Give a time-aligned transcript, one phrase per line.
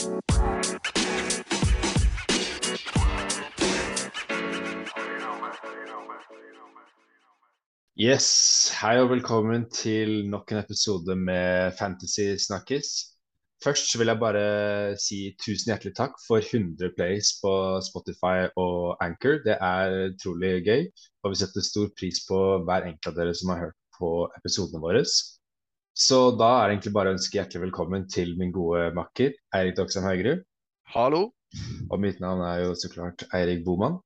[0.00, 0.08] Yes,
[8.80, 12.88] hei og velkommen til nok en episode med Fantasy Snakkes.
[13.64, 17.52] Først vil jeg bare si tusen hjertelig takk for 100 plays på
[17.84, 19.44] Spotify og Anchor.
[19.44, 20.86] Det er utrolig gøy,
[21.22, 24.80] og vi setter stor pris på hver enkelt av dere som har hørt på episodene
[24.80, 25.04] våre.
[25.96, 29.76] Så da er det egentlig bare å ønske hjertelig velkommen til min gode makker Eirik
[29.78, 30.44] Doksheim Haugerud.
[30.94, 31.24] Hallo.
[31.90, 33.98] Og mitt navn er jo så klart Eirik Boman.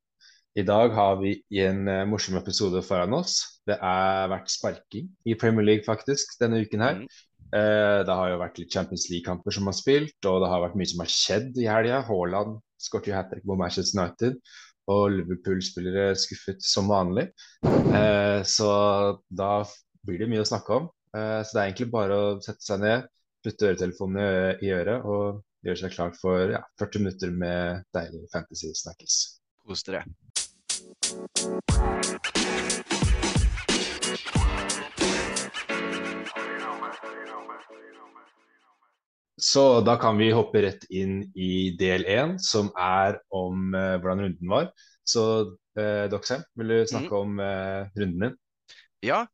[0.57, 1.34] I dag har vi
[1.65, 3.60] en uh, morsom episode foran oss.
[3.66, 7.01] Det har vært sparking i Premier League faktisk denne uken her.
[7.02, 7.09] Mm.
[7.55, 10.79] Uh, det har jo vært litt Champions League-kamper som har spilt, og det har vært
[10.80, 12.01] mye som har skjedd i helga.
[12.09, 14.41] Haaland skåret jo hat trick på Manchester United,
[14.95, 17.29] og Liverpool-spillere skuffet som vanlig.
[17.66, 18.71] Uh, så
[19.29, 19.57] da
[20.07, 20.88] blir det mye å snakke om.
[21.14, 23.04] Så det er egentlig bare å sette seg ned,
[23.45, 28.73] putte øretelefonene i øret og gjøre seg klar for ja, 40 minutter med deilig fantasy
[28.77, 29.21] snakkes.
[29.65, 30.04] Kos dere.
[39.45, 44.24] Så da kan vi hoppe rett inn i del én, som er om uh, hvordan
[44.24, 44.71] runden var.
[45.04, 45.24] Så
[45.78, 47.18] uh, Doxham, vil du snakke mm.
[47.18, 48.37] om uh, runden din?
[49.04, 49.24] Ja,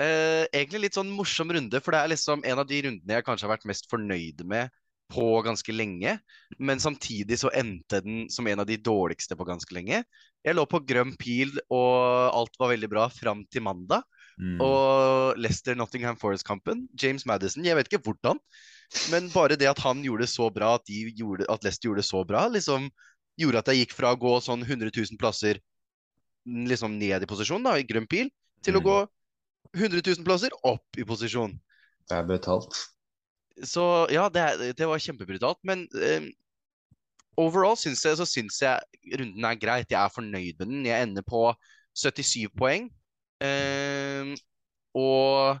[0.00, 1.80] uh, egentlig litt sånn morsom runde.
[1.84, 4.72] For det er liksom en av de rundene jeg kanskje har vært mest fornøyd med
[5.10, 6.16] på ganske lenge.
[6.58, 10.02] Men samtidig så endte den som en av de dårligste på ganske lenge.
[10.46, 14.06] Jeg lå på grønn pil, og alt var veldig bra fram til mandag.
[14.40, 14.60] Mm.
[14.64, 16.86] Og Leicester Nottingham Forest-kampen.
[16.94, 18.38] James Madison, jeg vet ikke hvordan.
[19.12, 22.10] Men bare det at han gjorde det så bra, at, gjorde, at Leicester gjorde det
[22.10, 22.88] så bra, liksom
[23.40, 25.60] gjorde at jeg gikk fra å gå sånn 100 000 plasser
[26.44, 28.30] liksom ned i posisjon, da, i grønn pil,
[28.64, 28.80] til mm.
[28.80, 28.96] å gå
[29.76, 31.54] 100 000 plasser opp i posisjon.
[32.10, 32.76] Det er brutalt.
[33.66, 35.60] Så ja, det, det var kjempebrutalt.
[35.68, 36.30] Men eh,
[37.40, 39.90] overall syns jeg, så syns jeg runden er greit.
[39.92, 40.86] Jeg er fornøyd med den.
[40.88, 41.48] Jeg ender på
[41.98, 42.90] 77 poeng.
[43.44, 44.34] Eh,
[44.98, 45.60] og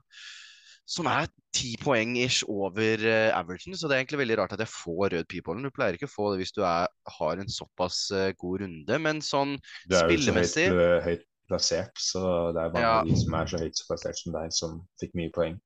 [0.90, 3.76] som er ti poeng ish over uh, averagen.
[3.78, 5.66] Så det er egentlig veldig rart at jeg får rød pipolen.
[5.66, 9.00] Du pleier ikke å få det hvis du er, har en såpass uh, god runde,
[9.02, 9.56] men sånn
[9.86, 12.22] spillemessig Du er jo så høyt, plassert, så
[12.54, 12.98] det er mange ja.
[13.00, 15.58] av de som er så høyt plassert som deg, som fikk mye poeng.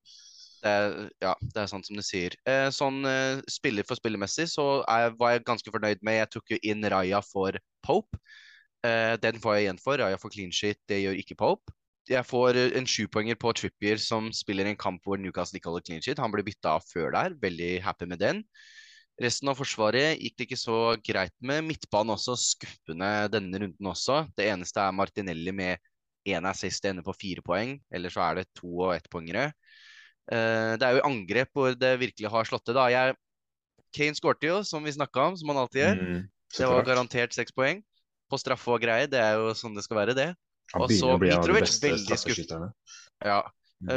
[0.64, 2.34] Det er, ja, det er sant som du sier.
[2.48, 6.54] Eh, sånn eh, spiller for spillermessig så er, var jeg ganske fornøyd med Jeg tok
[6.54, 8.20] jo inn Raja for Pope.
[8.84, 10.00] Eh, den får jeg igjen for.
[10.00, 11.76] Raja for clean shit, det gjør ikke Pope.
[12.08, 15.84] Jeg får eh, en sjupoenger på Trippier som spiller en kamp hvor Newcastle ikke holder
[15.90, 16.20] clean shit.
[16.20, 17.36] Han ble bytta av før der.
[17.44, 18.42] Veldig happy med den.
[19.22, 21.62] Resten av forsvaret gikk det ikke så greit med.
[21.68, 24.24] Midtbanen også skuffende denne runden også.
[24.34, 25.82] Det eneste er Martinelli med
[26.26, 27.76] én assist, ender på fire poeng.
[27.94, 29.52] Eller så er det to og ettpoengere.
[30.24, 32.74] Uh, det er jo angrep hvor det virkelig har slått til.
[32.74, 32.88] da.
[32.90, 33.14] Jeg,
[33.94, 36.00] Kane skårte jo, som vi snakka om, som han alltid gjør.
[36.00, 36.22] Mm,
[36.58, 37.84] det var garantert seks poeng.
[38.32, 39.06] På straffe og greier.
[39.10, 40.32] Det er jo sånn det skal være, det.
[40.74, 42.72] Og så Mitrovic, veldig skuffende.
[43.22, 43.44] Ja.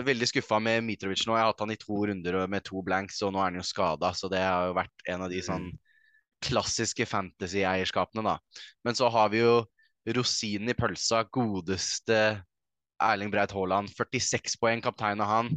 [0.07, 1.35] Veldig skuffa med Mitrovic nå.
[1.37, 3.65] Jeg har hatt han i to runder med to blanks, og nå er han jo
[3.67, 4.13] skada.
[4.17, 5.77] Så det har jo vært en av de sånn mm.
[6.49, 8.63] klassiske fantasy-eierskapene, da.
[8.87, 9.61] Men så har vi jo
[10.17, 12.19] rosinen i pølsa, godeste
[13.03, 13.91] Erling Breit Haaland.
[13.95, 15.55] 46 poeng, kaptein av han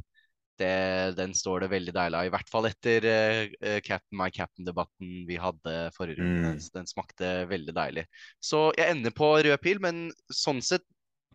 [0.61, 2.29] det, den står det veldig deilig av.
[2.29, 6.55] I hvert fall etter uh, Captain My Captain-debatten vi hadde forrige runde.
[6.57, 6.63] Mm.
[6.77, 8.07] Den smakte veldig deilig.
[8.43, 10.85] Så jeg ender på rød pil, men sånn sett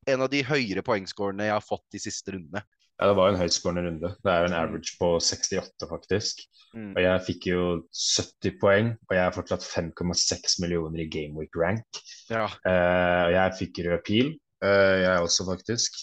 [0.09, 2.61] en av de høyere poengscorene jeg har fått de siste rundene.
[2.95, 4.11] Ja, det var en høytskårende runde.
[4.23, 6.45] Det er jo en average på 68, faktisk.
[6.75, 6.93] Mm.
[6.93, 11.99] Og jeg fikk jo 70 poeng, og jeg har fortsatt 5,6 millioner i Gameweek rank.
[12.31, 12.47] Ja.
[12.63, 14.31] Uh, og jeg fikk rød pil,
[14.63, 15.99] uh, jeg også, faktisk.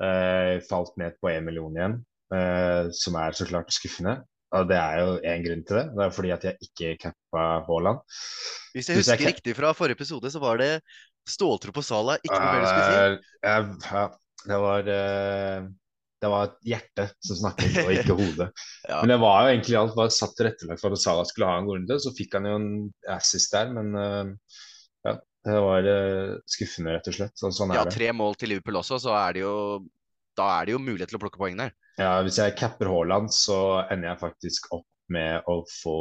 [0.00, 2.00] Uh, falt ned på 1 million igjen.
[2.94, 4.20] Som er så klart skuffende.
[4.54, 5.82] Og det er jo én grunn til det.
[5.96, 7.98] Det er fordi at jeg ikke cappa Haaland.
[8.70, 10.68] Hvis jeg husker jeg riktig fra forrige episode, så var det
[11.26, 13.18] ståltro på Sala, ikke noe mer du skulle si?
[13.42, 14.04] Ja,
[14.46, 14.92] det var
[16.20, 18.50] det var hjertet som snakket, og ikke hodet.
[18.88, 18.98] ja.
[19.00, 21.68] Men det var jo egentlig alt var satt tilrettelagt for at Salah skulle ha en
[21.68, 22.00] god runde.
[22.02, 22.68] Så fikk han jo en
[23.16, 24.58] assist der, men uh,
[25.08, 25.14] ja,
[25.48, 27.36] det var uh, skuffende, rett og slett.
[27.40, 29.56] Så, sånn ja, tre mål til Liverpool også, så er det jo
[30.38, 31.72] da er det jo mulighet til å plukke poeng der.
[32.00, 33.58] Ja, hvis jeg capper Haaland, så
[33.90, 36.00] ender jeg faktisk opp med å få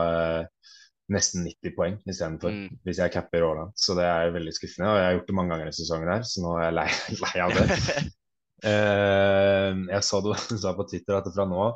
[0.00, 0.70] uh,
[1.12, 2.54] nesten 90 poeng istedenfor.
[2.54, 2.78] Mm.
[2.86, 3.74] Hvis jeg capper Haaland.
[3.78, 4.90] Så det er veldig skuffende.
[4.90, 6.86] Og jeg har gjort det mange ganger i sesongen her, så nå er jeg lei,
[7.26, 7.66] lei av det.
[8.66, 11.70] uh, jeg så du sa på Twitter at fra nå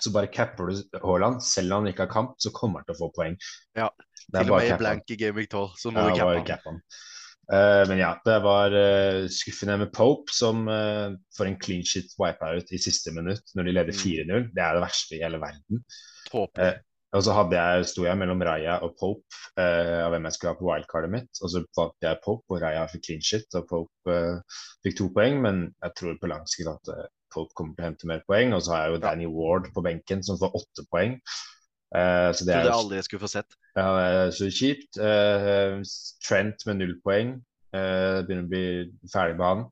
[0.00, 1.42] så bare capper du Haaland.
[1.44, 3.34] Selv om han ikke har kamp, så kommer han til å få poeng.
[3.76, 3.90] Ja,
[4.32, 6.78] til og med i blank i Week 12, så må ja, du cappe han.
[7.52, 12.14] Uh, men ja, det var uh, skuffende med Pope, som uh, får en clean shit
[12.20, 14.30] wipeout i siste minutt når de leder 4-0.
[14.30, 14.48] Mm.
[14.54, 15.82] Det er det verste i hele verden.
[17.12, 20.54] Og så hadde jeg, sto jeg mellom Raja og Pope eh, av hvem jeg skulle
[20.54, 21.40] ha på wildcardet mitt.
[21.44, 25.10] Og så valgte jeg Pope, og Raja fikk clean shit, og Pope eh, fikk to
[25.12, 25.42] poeng.
[25.44, 28.56] Men jeg tror på lang sikt at eh, Pope kommer til å hente mer poeng.
[28.56, 31.18] Og så har jeg jo Danny Ward på benken som får åtte poeng.
[31.92, 33.58] Eh, så det er jo aldri skulle få sett.
[33.76, 33.88] Ja,
[34.32, 34.96] så kjipt.
[34.96, 35.80] Eh,
[36.24, 37.36] Trent med null poeng.
[37.76, 38.66] Eh, begynner å bli
[39.12, 39.66] ferdig med han.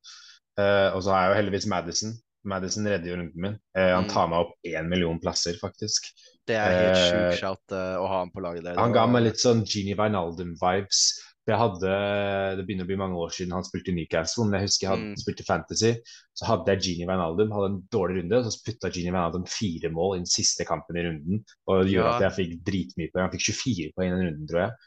[0.61, 2.11] og så har jeg jo heldigvis Madison
[2.45, 3.57] Madison redder jo runden min.
[3.77, 4.13] Eh, han mm.
[4.13, 6.09] tar meg opp én million plasser, faktisk.
[6.51, 8.79] Det er helt eh, sjukt shout uh, å ha ham på laget der.
[8.81, 11.03] Han ga meg litt sånn Genie Wijnaldum-vibes.
[11.49, 11.93] Jeg hadde,
[12.59, 15.09] Det begynner å bli mange år siden han spilte Newcastle, men jeg husker jeg hadde,
[15.09, 15.21] mm.
[15.23, 15.93] spilte Fantasy.
[16.37, 19.91] Så hadde jeg Genie Wijnaldum, hadde en dårlig runde, og så putta Genie Wijnaldum fire
[19.95, 21.43] mål i den siste kampen i runden.
[21.67, 22.15] Og det gjorde ja.
[22.19, 23.27] at jeg fikk dritmye poeng.
[23.27, 24.79] Han fikk 24 poeng i den runden, tror jeg.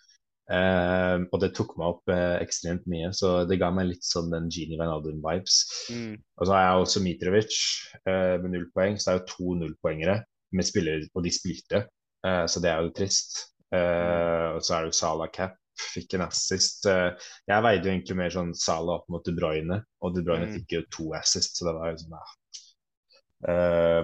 [0.53, 4.27] Uh, og det tok meg opp uh, ekstremt mye, så det ga meg litt sånn
[4.31, 5.59] den Genie Van Alden-vibes.
[5.95, 6.17] Mm.
[6.19, 7.59] Og så har jeg også Mitrovic
[8.03, 10.19] uh, med null poeng, så det er jo to nullpoengere
[10.55, 11.83] med spillere, og de spilte,
[12.23, 13.33] så det er jo trist.
[13.73, 16.85] Uh, Og så er det jo Salah Cap, fikk en assist.
[16.85, 20.53] jeg veide jo egentlig mer sånn Salah opp mot De Bruyne, og De Bruyne mm.
[20.59, 22.35] fikk jo to assist, så det var jo sånn ah,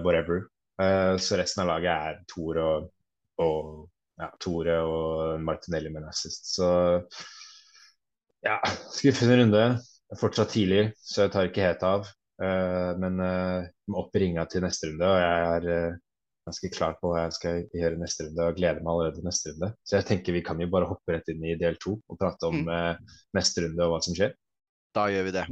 [0.04, 0.50] whatever.
[1.22, 2.90] så resten av laget er Tor og,
[3.40, 3.86] og
[4.20, 6.52] ja, Tore og Martinelli med en assist.
[6.56, 6.68] Så
[8.44, 8.58] ja,
[8.92, 9.64] skuffende runde.
[10.18, 12.08] Fortsatt tidlig, så jeg tar ikke helt av.
[12.40, 13.66] Uh, men uh,
[14.00, 15.98] opp i ringa til neste runde, og jeg er uh,
[16.48, 19.52] ganske klar på hva jeg skal gjøre neste runde, og gleder meg allerede til neste
[19.52, 19.72] runde.
[19.84, 22.48] Så jeg tenker vi kan jo bare hoppe rett inn i del to og prate
[22.50, 23.10] om mm.
[23.36, 24.34] neste runde og hva som skjer.
[24.96, 25.46] Da gjør vi det.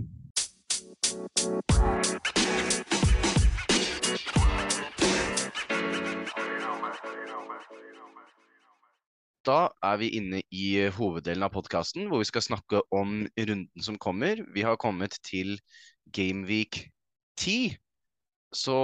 [9.48, 13.96] Da er vi inne i hoveddelen av podkasten, hvor vi skal snakke om runden som
[13.96, 14.42] kommer.
[14.52, 15.54] Vi har kommet til
[16.12, 16.82] Gameweek
[17.40, 17.78] 10.
[18.52, 18.76] Så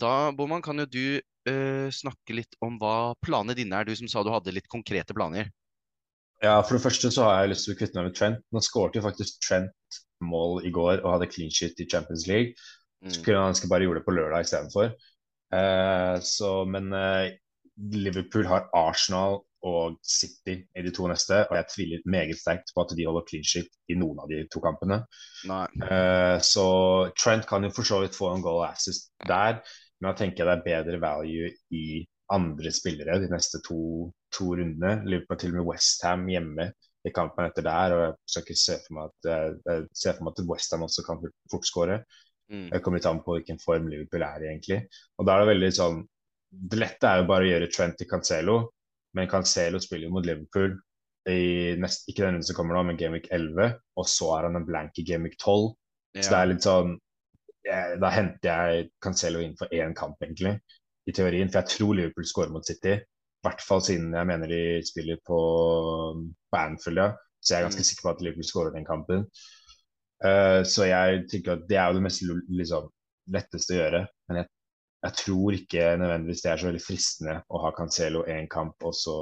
[0.00, 1.04] da, Boman, kan jo du
[1.48, 3.88] uh, snakke litt om hva planene dine er.
[3.88, 5.50] Du som sa du hadde litt konkrete planer.
[6.40, 8.44] Ja, For det første så har jeg lyst til å kvitte meg med Trent.
[8.52, 12.56] Nå skåret jo faktisk Trent mål i går og hadde clean shit i Champions League.
[13.04, 13.12] Mm.
[13.24, 14.94] Kunne han ønske bare gjorde det på lørdag istedenfor.
[15.52, 17.28] Uh, så, men uh,
[17.92, 21.42] Liverpool har Arsenal og City i de to neste.
[21.50, 24.40] Og jeg tviler meget sterkt på at de holder clean shit i noen av de
[24.52, 25.02] to kampene.
[25.44, 26.66] Uh, så
[27.20, 29.60] Trent kan jo for så vidt få en goal assist der,
[30.00, 31.84] men da tenker jeg det er bedre value i
[32.32, 35.00] andre spillere de neste to, to rundene.
[35.04, 36.70] Liverpool til og med Westham hjemme
[37.04, 37.94] i kampen etter der.
[37.96, 41.04] og Jeg skal ikke se for meg at, eh, jeg for meg at Westham også
[41.06, 42.00] kan fort skåre.
[42.50, 42.68] Mm.
[42.70, 44.80] Jeg kommer litt an på hvilken form Liverpool er i, egentlig.
[45.18, 46.00] Og da er det veldig sånn
[46.50, 48.56] Det lette er jo bare å gjøre Trent til Cancelo
[49.16, 50.76] men Cancelo spiller jo mot Liverpool
[51.28, 53.74] i nest, ikke den runden som kommer nå, men Gameweek 11.
[54.00, 55.72] Og så er han en blank i Gameweek 12.
[56.16, 56.22] Ja.
[56.22, 56.94] Så det er litt sånn
[57.66, 60.56] jeg, Da henter jeg Cancelo inn for én kamp, egentlig,
[61.08, 61.50] i teorien.
[61.50, 62.98] For jeg tror Liverpool skårer mot City.
[63.00, 65.40] I hvert fall siden jeg mener de spiller på,
[66.50, 67.10] på Anfield, ja.
[67.40, 67.88] Så jeg er ganske mm.
[67.88, 69.26] sikker på at Liverpool skårer den kampen.
[70.20, 72.90] Uh, så jeg tenker at det er jo det mest liksom,
[73.32, 74.02] letteste å gjøre.
[74.28, 74.50] Men jeg
[75.02, 78.92] jeg tror ikke nødvendigvis det er så veldig fristende å ha Cancelo én kamp og
[78.96, 79.16] så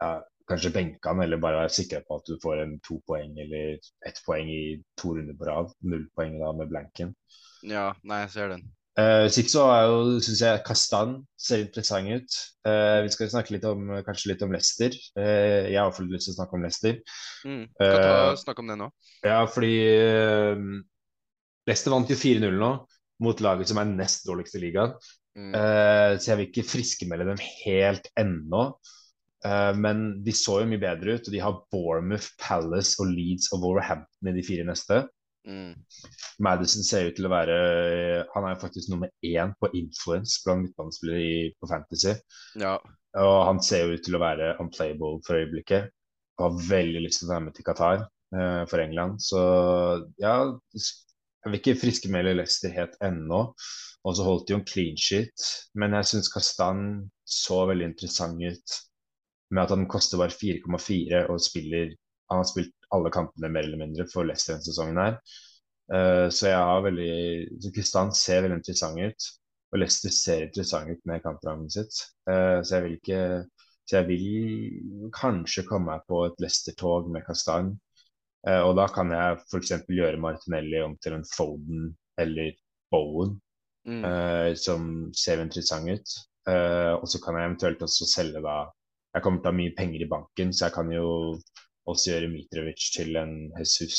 [0.00, 0.10] ja,
[0.50, 3.78] kanskje benke han, eller bare være sikker på at du får en to poeng eller
[4.06, 4.62] ett poeng i
[5.00, 5.72] to runder på rad.
[5.86, 7.14] Null poeng da med blanken.
[7.66, 8.68] Ja, nei, jeg ser den.
[8.98, 12.38] Uh, Hvis er jo, syns jeg Kastan ser interessant ut.
[12.66, 14.96] Uh, vi skal snakke litt om, kanskje litt om Leicester.
[15.16, 16.98] Uh, jeg har iallfall lyst til å snakke om Leicester.
[17.46, 18.90] Mm, kan ta, snakke om det nå.
[19.24, 19.74] Ja, fordi
[21.68, 22.72] Leicester vant jo 4-0 nå
[23.20, 24.96] mot laget som er nest dårligst i ligaen.
[25.38, 25.52] Mm.
[25.54, 28.72] Uh, så jeg vil ikke friskmelde dem helt ennå.
[29.40, 33.48] Uh, men de så jo mye bedre ut, og de har Bournemouth, Palace og Leeds
[33.54, 35.04] og Wolverhampton i de fire neste.
[35.48, 35.72] Mm.
[36.44, 37.54] Madison ser ut til å være
[38.34, 42.12] Han er jo faktisk nummer én på influence blant midtbanespillere på Fantasy.
[42.60, 42.76] Ja.
[43.18, 45.88] Og han ser jo ut til å være unplayable for øyeblikket.
[46.38, 49.22] Og har veldig lyst til å være med til Qatar uh, for England.
[49.24, 49.40] Så
[50.20, 50.36] ja,
[50.76, 53.46] jeg vil ikke friskmelde Leicester helt ennå.
[54.04, 55.48] Og så holdt de jo en clean sheet.
[55.76, 56.84] Men jeg syns Kastan
[57.24, 58.78] så veldig interessant ut
[59.50, 61.94] med at han koster bare 4,4 og spiller
[62.30, 65.16] Han har spilt alle kampene mer eller mindre for Leicester denne sesongen her.
[65.90, 67.14] Uh, så jeg har veldig
[67.64, 69.28] så Kastan ser veldig interessant ut.
[69.70, 72.02] Og Leicester ser interessant ut med kampprogrammet sitt.
[72.30, 73.24] Uh, så jeg vil ikke
[73.90, 77.72] Så jeg vil kanskje komme meg på et Leicester-tog med Kastan.
[78.46, 79.72] Uh, og da kan jeg f.eks.
[79.90, 81.88] gjøre Martinelli om til en Foden
[82.20, 82.54] eller
[82.90, 83.36] Bowen,
[83.86, 84.02] mm.
[84.58, 86.14] som ser interessant ut.
[86.50, 88.56] Og så kan jeg eventuelt også selge da
[89.14, 91.06] Jeg kommer til å ha mye penger i banken, så jeg kan jo
[91.90, 93.96] også gjøre Mitrovic til en Jesus.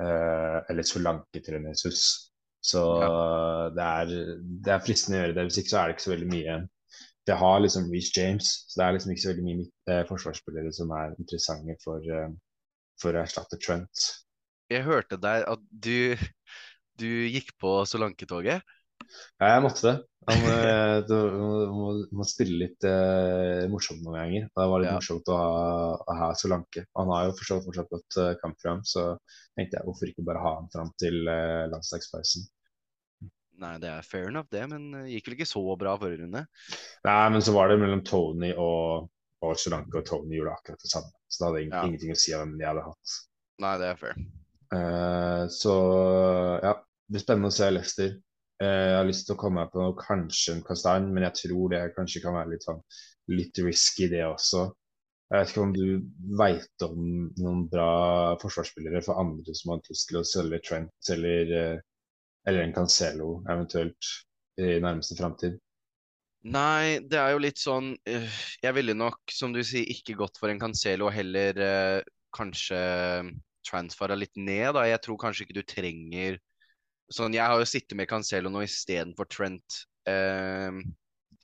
[0.00, 2.02] eller Solanke til en Jesus.
[2.60, 3.08] Så ja.
[3.72, 5.46] det, er, det er fristende å gjøre det.
[5.48, 6.58] Hvis ikke så er det ikke så veldig mye
[7.30, 10.72] jeg har liksom Reece James, så det er liksom ikke så veldig mye eh, forsvarsspillere
[10.74, 12.30] som er interessante for, eh,
[13.02, 14.06] for å erstatte Trent.
[14.70, 16.16] Jeg hørte deg at du,
[17.00, 18.64] du gikk på Solanke-toget.
[19.40, 19.96] Ja, jeg måtte det.
[20.28, 21.14] Han eh, du,
[21.72, 24.48] må, må spille litt eh, morsomt noen ganger.
[24.52, 24.96] Det var litt Ja.
[24.98, 26.84] morsomt å ha, ha Solanke.
[26.98, 29.06] Han har jo forstått fortsatt godt uh, kampprogram, så
[29.56, 32.44] tenkte jeg hvorfor ikke bare ha han fram til uh, landslagspausen.
[33.60, 36.44] Nei, det er fair enough, det, men det gikk vel ikke så bra forrige runde.
[37.08, 39.10] Nei, men så var det mellom Tony og,
[39.44, 41.12] og Solanke, og Tony gjorde akkurat det samme.
[41.28, 41.82] Så det hadde Ja.
[41.88, 43.18] ingenting å si hvem de hadde hatt.
[43.60, 44.20] Nei, det er fair.
[44.70, 45.74] Uh, så
[46.62, 48.14] ja, det blir spennende å se Leicester.
[48.60, 51.38] Eh, jeg har lyst til å komme meg på noe, kanskje en kastanje, men jeg
[51.44, 52.82] tror det kanskje kan være litt sånn
[53.32, 54.66] litt risky, det også.
[55.30, 55.84] Jeg vet ikke om du
[56.40, 57.02] veit om
[57.38, 57.90] noen bra
[58.42, 61.82] forsvarsspillere for andre som har lyst til å selge Trent eller, eh,
[62.50, 64.10] eller en Cancelo eventuelt
[64.60, 65.56] i nærmeste framtid.
[66.50, 70.40] Nei, det er jo litt sånn øh, Jeg ville nok, som du sier, ikke gått
[70.40, 71.98] for en Cancelo, heller øh,
[72.34, 72.80] kanskje
[73.68, 74.86] transfera litt ned, da.
[74.88, 76.40] Jeg tror kanskje ikke du trenger
[77.10, 80.80] Sånn, jeg har jo sittet med Cancelo nå istedenfor Trent øh,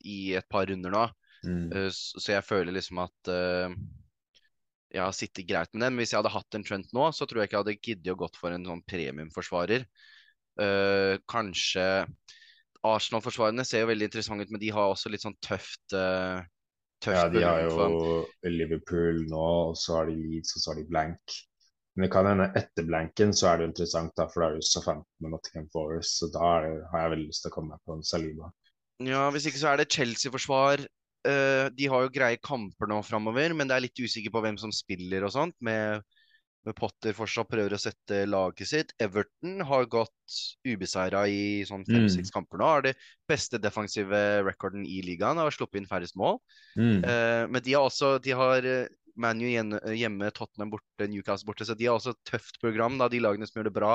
[0.07, 1.07] i et par runder nå,
[1.47, 1.71] Mm.
[1.71, 3.75] Uh, så jeg føler liksom at uh,
[4.93, 5.95] jeg har sittet greit med den.
[5.95, 8.13] Men hvis jeg hadde hatt en Trent nå, så tror jeg ikke jeg hadde giddet
[8.15, 9.87] å gått for en sånn premiumforsvarer.
[10.57, 11.85] Uh, kanskje
[12.87, 16.39] Arsenal-forsvarerne ser jo veldig interessante ut, men de har også litt sånn tøft uh,
[17.03, 20.81] tøft Ja, de har jo Liverpool nå, og så har de Leeds, og så har
[20.81, 21.37] de blank.
[21.97, 24.61] Men det kan hende etter blanken så er det interessant, da, for da er det
[24.61, 27.73] jo Southampton og Nottingham Forest, så da det, har jeg veldig lyst til å komme
[27.73, 28.51] meg på en Saliba.
[29.07, 30.85] Ja, hvis ikke så er det Chelsea-forsvar.
[31.27, 34.61] Eh, de har jo greie kamper nå framover, men det er litt usikker på hvem
[34.61, 35.57] som spiller og sånt.
[35.65, 36.05] Med,
[36.69, 38.93] med Potter fortsatt prøver å sette laget sitt.
[39.03, 40.39] Everton har gått
[40.69, 42.69] ubeseira i sånn fem-seks kamper nå.
[42.77, 42.95] Har det
[43.29, 45.41] beste defensive rekorden i ligaen.
[45.41, 46.41] Har sluppet inn færrest mål.
[46.77, 47.01] Mm.
[47.01, 51.65] Eh, men de har også de har eh, ManU hjemme, hjemme, Tottenham borte, Newcastle borte.
[51.65, 52.99] Så de har også et tøft program.
[52.99, 53.93] da De lagene som gjør det bra,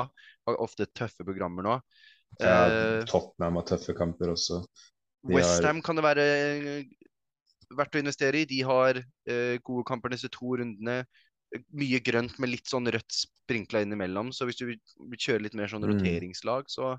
[0.48, 1.80] har ofte tøffe programmer nå.
[2.40, 4.64] Ja, Eh, Tottenham har tøffe kamper også.
[5.28, 6.84] Westham har- kan det være eh,
[7.76, 8.44] verdt å investere i.
[8.44, 11.04] De har uh, gode kamper neste to rundene.
[11.72, 14.32] Mye grønt med litt sånn rødt sprinkla innimellom.
[14.32, 14.78] Så hvis du vil
[15.18, 15.92] kjøre litt mer sånn Mm.
[16.00, 16.98] roteringslag, så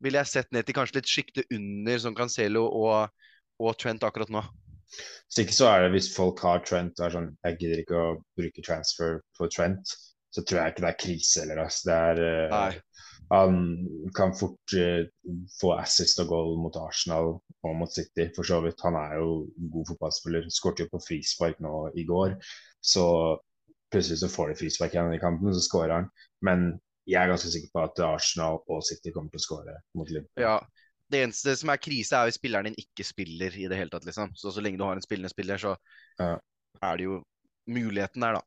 [0.00, 3.10] ville jeg sett ned til kanskje litt sjikte under som Cancelo og,
[3.60, 4.42] og Trent akkurat nå.
[4.92, 8.00] Hvis ikke så er det hvis folk har Trent og er sånn Jeg gidder ikke
[8.00, 9.94] å bruke transfer på Trent,
[10.34, 11.62] så tror jeg ikke det er krise heller.
[11.64, 11.88] Altså.
[11.90, 12.82] Det er uh.
[13.32, 13.56] Han
[14.14, 15.06] kan fort uh,
[15.60, 18.82] få assist og goal mot Arsenal og mot City, for så vidt.
[18.84, 19.30] Han er jo
[19.72, 20.48] god fotballspiller.
[20.52, 22.36] Skåret jo på frispark nå i går,
[22.84, 23.06] så
[23.94, 26.10] plutselig så får de frispark igjen i kampen, så skårer han.
[26.44, 26.72] Men
[27.08, 30.44] jeg er ganske sikker på at Arsenal og City kommer til å skåre mot Liverpool.
[30.44, 30.58] Ja.
[31.12, 34.06] Det eneste som er krise, er hvis spilleren din ikke spiller i det hele tatt,
[34.08, 34.32] liksom.
[34.38, 35.76] Så så lenge du har en spillende spiller, så
[36.18, 36.38] Ja.
[36.82, 37.22] er det jo
[37.68, 38.40] muligheten der, da.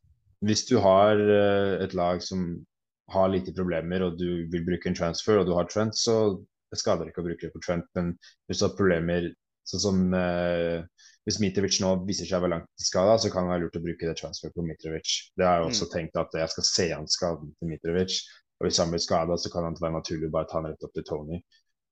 [0.45, 2.65] Hvis du har eh, et lag som
[3.09, 6.37] har lite problemer, og du vil bruke en transfer, og du har Trent, så
[6.71, 7.87] det skader ikke å bruke det på Trent.
[7.95, 9.29] Men hvis du har problemer
[9.67, 10.83] sånn som eh,
[11.27, 14.07] Hvis Mitrovic nå viser seg å være langtidsskada, så kan det være lurt å bruke
[14.07, 15.09] det transfer på Mitrovic.
[15.35, 18.15] Det har jeg også tenkt at jeg skal se an skaden til Mitrovic.
[18.61, 20.85] Og hvis han blir skada, så kan det være naturlig å bare ta han rett
[20.87, 21.41] opp til Tony.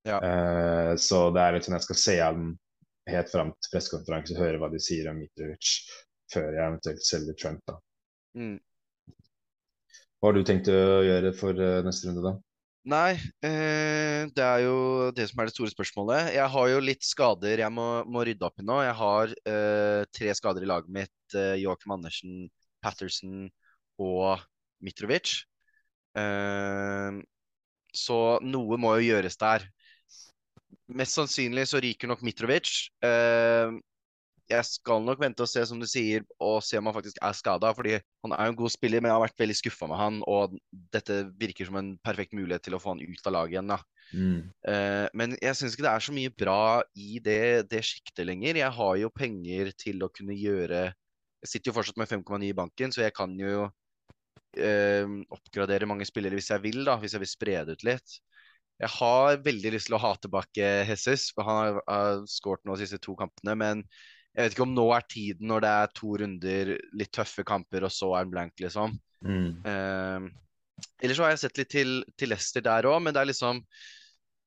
[0.06, 0.20] Ja.
[0.22, 2.48] Eh, så det er litt sånn jeg skal se an
[3.10, 5.76] helt fram til pressekonferanse, høre hva de sier om Mitrovic,
[6.32, 7.78] før jeg eventuelt selger Trump, da.
[8.38, 8.56] Mm.
[10.16, 12.34] Hva har du tenkt å gjøre for eh, neste runde, da?
[12.86, 14.76] Nei, eh, det er jo
[15.14, 16.30] det som er det store spørsmålet.
[16.36, 18.76] Jeg har jo litt skader jeg må, må rydde opp i nå.
[18.86, 21.16] Jeg har eh, tre skader i laget mitt.
[21.34, 22.44] Eh, Joakim Andersen,
[22.86, 23.48] Patterson
[23.98, 24.44] og
[24.86, 25.32] Mitrovic.
[26.14, 27.18] Eh,
[27.96, 29.66] så noe må jo gjøres der.
[30.86, 32.90] Mest sannsynlig så ryker nok Mitrovic.
[33.02, 33.74] Uh,
[34.46, 37.34] jeg skal nok vente og se, som du sier, og se om han faktisk er
[37.34, 37.72] skada.
[37.74, 40.20] Fordi han er jo en god spiller, men jeg har vært veldig skuffa med han.
[40.30, 40.54] Og
[40.94, 43.72] dette virker som en perfekt mulighet til å få han ut av laget igjen.
[43.74, 43.80] da.
[44.14, 46.60] Uh, men jeg syns ikke det er så mye bra
[46.94, 47.40] i det,
[47.72, 48.62] det sjiktet lenger.
[48.62, 50.86] Jeg har jo penger til å kunne gjøre
[51.42, 56.06] Jeg sitter jo fortsatt med 5,9 i banken, så jeg kan jo uh, oppgradere mange
[56.08, 58.16] spillere hvis jeg vil, da, hvis jeg vil spre det ut litt.
[58.82, 62.76] Jeg har veldig lyst til å ha tilbake Jesus, for han har, har skåret nå
[62.76, 63.54] de siste to kampene.
[63.56, 63.84] Men
[64.36, 67.86] jeg vet ikke om nå er tiden når det er to runder, litt tøffe kamper,
[67.88, 68.98] og så er han blank, liksom.
[69.64, 70.26] Eh,
[71.00, 73.62] ellers så har jeg sett litt til, til Leicester der òg, men det er liksom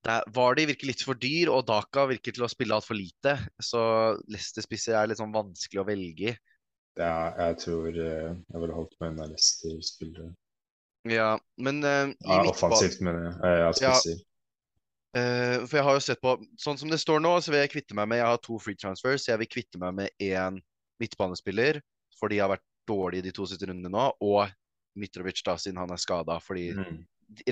[0.05, 3.33] der var de virker litt for dyr, og Daka virker til å spille altfor lite.
[3.59, 3.81] Så
[4.31, 6.35] Leicester-spisser er litt sånn vanskelig å velge i.
[6.99, 10.31] Ja, jeg tror eh, jeg ville holdt meg unna Leicester-spillere.
[11.07, 13.35] Ja, men uh, i Ja, offensivt, mener jeg.
[13.43, 14.17] Eh, Ja, Ja.
[15.09, 17.71] Uh, for jeg har jo sett på Sånn som det står nå, så vil jeg
[17.71, 19.25] kvitte meg med Jeg har to free transfers.
[19.25, 20.59] Jeg vil kvitte meg med én
[21.01, 21.79] midtbanespiller,
[22.19, 24.05] for de har vært dårlige de to siste rundene nå.
[24.21, 24.51] Og
[24.99, 26.37] Mitrovic, da, siden han er skada.
[26.43, 26.99] Fordi mm.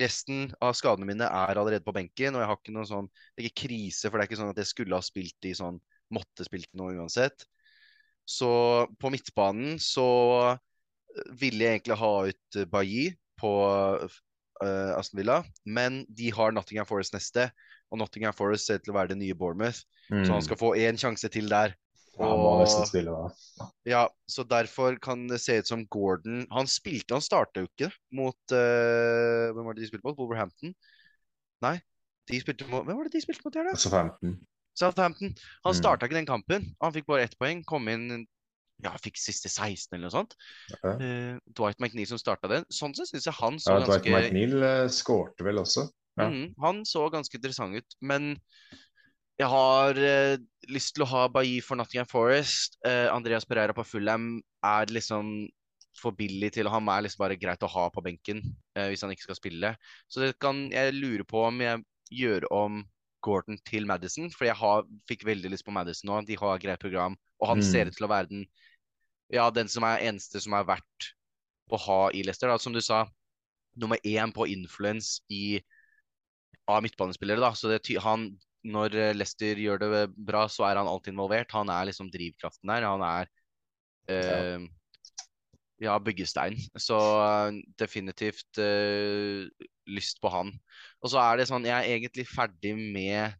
[0.04, 3.42] resten av skadene mine er allerede på benken, og jeg har ikke noen sånn Det
[3.42, 5.80] er ikke krise, for det er ikke sånn at jeg skulle ha spilt i sånn
[6.14, 7.44] Måtte spilt noe uansett.
[8.28, 8.50] Så
[9.00, 10.06] på midtbanen så
[11.40, 13.54] ville jeg egentlig ha ut Bailly på
[14.62, 17.50] uh, Aston Villa, men de har Nottingham Forest neste.
[17.92, 20.26] Og Nottingham Forest ser til å være det nye Bournemouth, mm.
[20.26, 21.76] så han skal få én sjanse til der.
[22.18, 23.14] Må spille.
[23.86, 27.92] Ja, så derfor kan det se ut som Gordon Han spilte, han starta jo ikke
[28.18, 30.18] mot uh, Hvem var det de spilte mot?
[30.18, 30.74] Wolverhampton?
[31.62, 31.76] Nei,
[32.32, 33.76] de spilte mot Hvem var det de spilte mot her, da?
[33.78, 34.34] Southampton.
[34.78, 35.36] Southampton.
[35.66, 35.78] Han mm.
[35.78, 36.68] starta ikke den kampen.
[36.82, 37.64] Han fikk bare ett poeng.
[37.70, 38.26] Kom inn
[38.86, 40.36] ja, fikk siste 16 eller noe sånt.
[40.76, 40.94] Ja.
[41.00, 42.68] Uh, Dwight McNeil som starta den.
[42.74, 45.88] Sånn så syns jeg han så ja, ganske Dwight McNeil uh, skårte vel også.
[46.18, 46.30] Ja.
[46.34, 47.98] Mm, han så ganske interessant ut.
[48.02, 48.36] Men
[49.38, 50.38] jeg har uh,
[50.74, 52.80] lyst til å ha Bailly for Nottingham Forest.
[52.86, 55.48] Andreas Pereira på Fulham er liksom
[55.98, 58.44] for billig til Han er liksom bare greit å ha på benken
[58.78, 59.72] hvis han ikke skal spille.
[60.06, 61.82] Så det kan jeg lure på om jeg
[62.14, 62.84] gjør om
[63.26, 66.22] Gordon til Madison, for jeg har, fikk veldig lyst på Madison nå.
[66.28, 67.66] De har greit program, og han mm.
[67.66, 68.46] ser ut til å være den
[69.34, 71.12] ja, den som er eneste som er verdt
[71.74, 72.52] å ha i Leicester.
[72.52, 72.60] Da.
[72.62, 73.06] Som du sa,
[73.78, 75.20] nummer én på influence
[76.68, 77.44] av midtbanespillere.
[77.44, 77.52] Da.
[77.56, 78.30] Så det, han,
[78.68, 81.54] når Leicester gjør det bra, så er han alltid involvert.
[81.56, 82.88] Han er liksom drivkraften der.
[82.88, 83.32] Han er
[84.12, 84.68] eh,
[85.84, 86.58] ja, byggestein.
[86.80, 89.46] Så uh, definitivt uh,
[89.88, 90.54] lyst på han.
[91.04, 93.38] Og så er det sånn, jeg er egentlig ferdig med,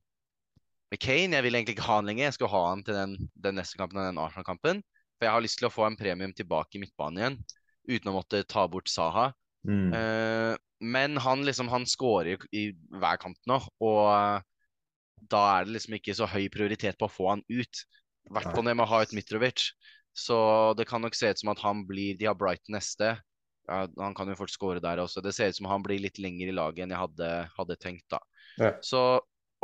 [0.92, 1.34] med Kane.
[1.40, 2.28] Jeg vil egentlig ikke ha han lenger.
[2.30, 3.18] Jeg skal ha han til den,
[3.48, 4.84] den neste kampen, den Arsenal-kampen.
[5.18, 7.38] For jeg har lyst til å få en premium tilbake i midtbanen igjen,
[7.90, 9.32] uten å måtte ta bort Saha.
[9.68, 9.90] Mm.
[9.92, 10.54] Uh,
[10.86, 12.64] men han liksom, han skårer i, i
[13.02, 14.44] hver kamp nå, og uh,
[15.18, 17.86] da er det liksom ikke så høy prioritet på å få han ut.
[18.28, 19.72] I hvert fall når man har et Mitrovic.
[20.18, 20.38] Så
[20.78, 23.16] det kan nok se ut som at han blir De har Brighton neste.
[23.68, 25.22] Ja, han kan jo fort skåre der også.
[25.22, 28.06] Det ser ut som han blir litt lenger i laget enn jeg hadde, hadde tenkt,
[28.14, 28.22] da.
[28.58, 28.72] Ja.
[28.86, 29.02] Så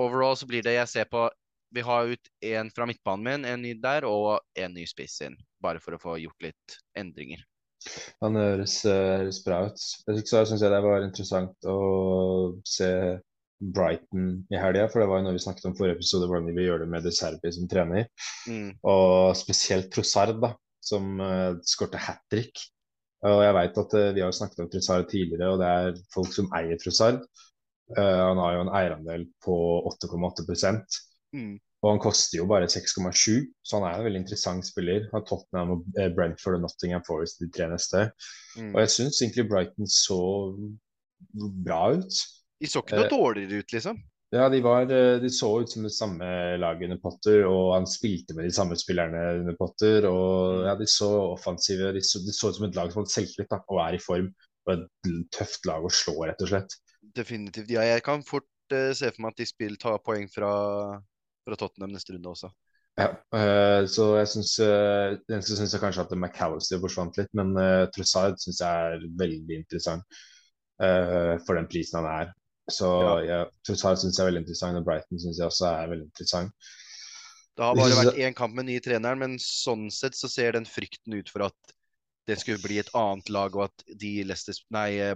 [0.01, 1.25] overall så blir det jeg ser på
[1.73, 5.35] vi har ut en fra midtbanen min, en ny der, og en ny spiss inn.
[5.63, 7.41] Bare for å få gjort litt endringer.
[8.23, 9.85] Han høres, høres bra ut.
[10.07, 11.79] Jeg syns jeg det var interessant å
[12.67, 12.89] se
[13.63, 16.55] Brighton i helga, for det var jo noe vi snakket om forrige episode, hvordan vi
[16.57, 18.09] vil gjøre det med De Serbi som trener.
[18.49, 18.73] Mm.
[18.89, 22.65] Og spesielt Trossard, da, som uh, skårte hat trick.
[23.23, 26.33] Og jeg vet at uh, Vi har snakket om Trossard tidligere, og det er folk
[26.35, 27.23] som eier Trossard.
[27.93, 29.55] Uh, han har jo en eierandel på
[29.93, 30.47] 8,8
[31.33, 31.57] Mm.
[31.83, 35.09] Og han koster jo bare 6,7, så han er en veldig interessant spiller.
[35.11, 38.05] Han har Tottenham, og Brentford og Nottingham Forest de tre neste.
[38.55, 38.71] Mm.
[38.71, 40.21] Og jeg syns egentlig Brighton så
[41.65, 42.23] bra ut.
[42.63, 43.99] De så ikke noe eh, dårligere ut, liksom?
[44.33, 46.25] Ja, de, var, eh, de, så ut som det samme
[46.57, 50.07] laget under Potter, og han spilte med de samme spillerne under Potter.
[50.07, 50.65] og mm.
[50.69, 53.59] ja, De så offensive De så, de så ut som et lag som hadde selvtillit
[53.59, 54.31] og er i form.
[54.63, 56.77] Og et tøft lag å slå, rett og slett.
[57.13, 57.67] Definitivt.
[57.75, 60.53] Ja, jeg kan fort uh, se for meg at de spill tar poeng fra
[61.43, 62.51] fra Tottenham neste runde også.
[62.99, 67.55] Ja, uh, så jeg syns uh, eneste syns jeg kanskje at McAllister forsvant litt, men
[67.57, 70.21] uh, Trossard syns jeg er veldig interessant
[70.83, 72.31] for den prisen han er.
[72.67, 73.11] Så ja.
[73.23, 76.71] ja Trossard syns jeg er veldig interessant, og Brighton syns jeg også er veldig interessant.
[77.53, 80.65] Det har bare vært én kamp med nye treneren, men sånn sett så ser den
[80.67, 81.75] frykten ut for at
[82.27, 84.11] det skulle bli et annet lag, og at de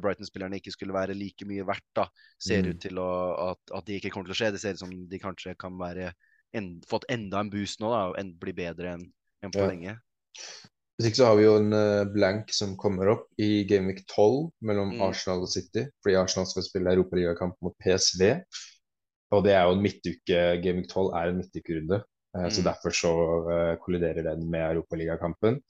[0.03, 1.85] Brighton-spillerne ikke skulle være like mye verdt.
[1.95, 2.07] da,
[2.39, 2.71] Ser mm.
[2.71, 3.11] ut til å,
[3.51, 4.51] at, at, det ikke kommer til å skje.
[4.55, 6.11] Det ser ut som de kanskje kan være
[6.57, 9.05] en, fått enda en boost nå da, og en, bli bedre enn
[9.45, 9.69] en på ja.
[9.71, 9.95] lenge.
[10.97, 14.47] Hvis ikke så har vi jo en uh, blank som kommer opp i Gameweek 12
[14.65, 15.01] mellom mm.
[15.05, 15.85] Arsenal og City.
[16.01, 18.23] Fordi Arsenal skal spille europaligakamp mot PSV.
[19.35, 20.39] Og det er jo en midtuke.
[20.63, 22.01] Gameweek 12 er en midtukerunde.
[22.33, 22.55] Uh, mm.
[22.57, 23.13] Så derfor så
[23.45, 25.61] uh, kolliderer den med europaligakampen.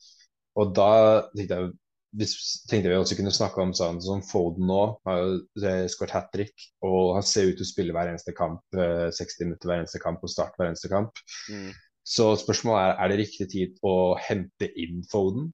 [0.58, 0.92] Og da
[1.36, 1.74] tenkte jeg,
[2.18, 2.34] hvis,
[2.70, 4.82] tenkte vi også kunne snakke om sånn som Foden nå.
[5.08, 8.64] Har jo skåret hat trick, og han ser ut til å spille hver eneste kamp.
[8.74, 11.22] 60 eh, minutter hver eneste kamp og starte hver eneste kamp.
[11.52, 11.70] Mm.
[12.08, 15.52] Så spørsmålet er er det riktig tid å hente inn Foden?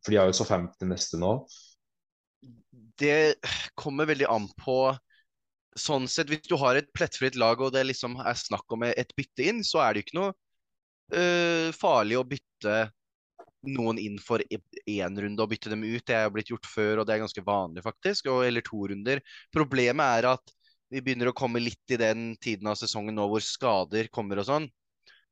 [0.00, 1.34] For de har jo så 50 neste nå.
[3.00, 3.36] Det
[3.78, 4.80] kommer veldig an på
[5.78, 9.12] Sånn sett, Hvis du har et plettfritt lag og det liksom er snakk om et
[9.14, 10.32] bytte inn, så er det jo ikke noe
[11.14, 12.74] øh, farlig å bytte
[13.66, 16.04] noen inn for én runde og bytte dem ut.
[16.06, 18.30] Det er blitt gjort før, og det er ganske vanlig, faktisk.
[18.32, 19.22] Og, eller to runder.
[19.52, 20.54] Problemet er at
[20.90, 24.48] vi begynner å komme litt i den tiden av sesongen nå hvor skader kommer og
[24.48, 24.68] sånn.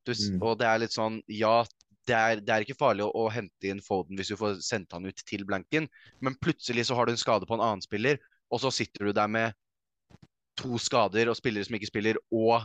[0.07, 0.41] Du, mm.
[0.45, 1.65] Og det er litt sånn Ja,
[2.09, 4.95] det er, det er ikke farlig å, å, hente inn Foden hvis du får sendt
[4.97, 5.89] han ut til blanken,
[6.25, 9.17] men plutselig så har du en skade på en annen spiller, og så sitter du
[9.17, 9.57] der med
[10.59, 12.65] to skader og spillere som ikke spiller, og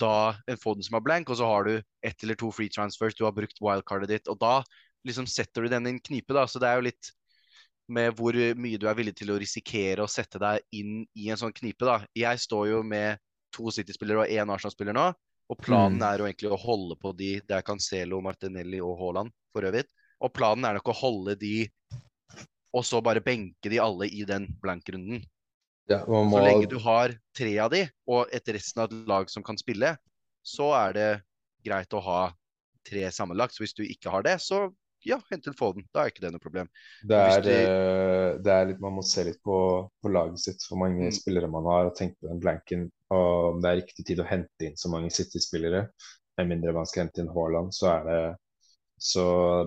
[0.00, 3.16] da en Foden som er blank, og så har du ett eller to free transfers,
[3.16, 4.60] du har brukt wildcardet ditt, og da
[5.06, 6.46] liksom setter du den i en knipe, da.
[6.50, 7.12] Så det er jo litt
[7.92, 11.40] med hvor mye du er villig til å risikere å sette deg inn i en
[11.40, 12.00] sånn knipe, da.
[12.18, 13.22] Jeg står jo med
[13.54, 15.06] to City-spillere og én Arsenal-spiller nå,
[15.46, 16.06] og planen mm.
[16.08, 19.84] er jo egentlig å holde på de Det er Cancelo, Martinelli og Haaland for øvrig.
[20.26, 21.68] Og planen er nok å holde de,
[22.74, 25.22] og så bare benke de alle i den blank-runden.
[25.90, 26.24] Ja, må...
[26.32, 29.58] Så lenge du har tre av de, og et resten av et lag som kan
[29.60, 29.92] spille,
[30.46, 31.10] så er det
[31.66, 32.22] greit å ha
[32.86, 33.54] tre sammenlagt.
[33.54, 34.66] Så hvis du ikke har det, så
[35.06, 35.84] ja, hent ut Foden.
[35.94, 36.70] Da er ikke det noe problem.
[37.06, 37.56] Det er, de...
[37.62, 39.58] Eh, det er litt, Man må se litt på,
[40.02, 41.14] på laget sitt, hvor mange mm.
[41.14, 42.88] spillere man har, og tenke på den blanken.
[43.14, 45.86] Og om det er riktig tid å hente inn så mange City-spillere,
[46.40, 48.18] med mindre man skal hente inn Haaland, så er det
[48.96, 49.22] så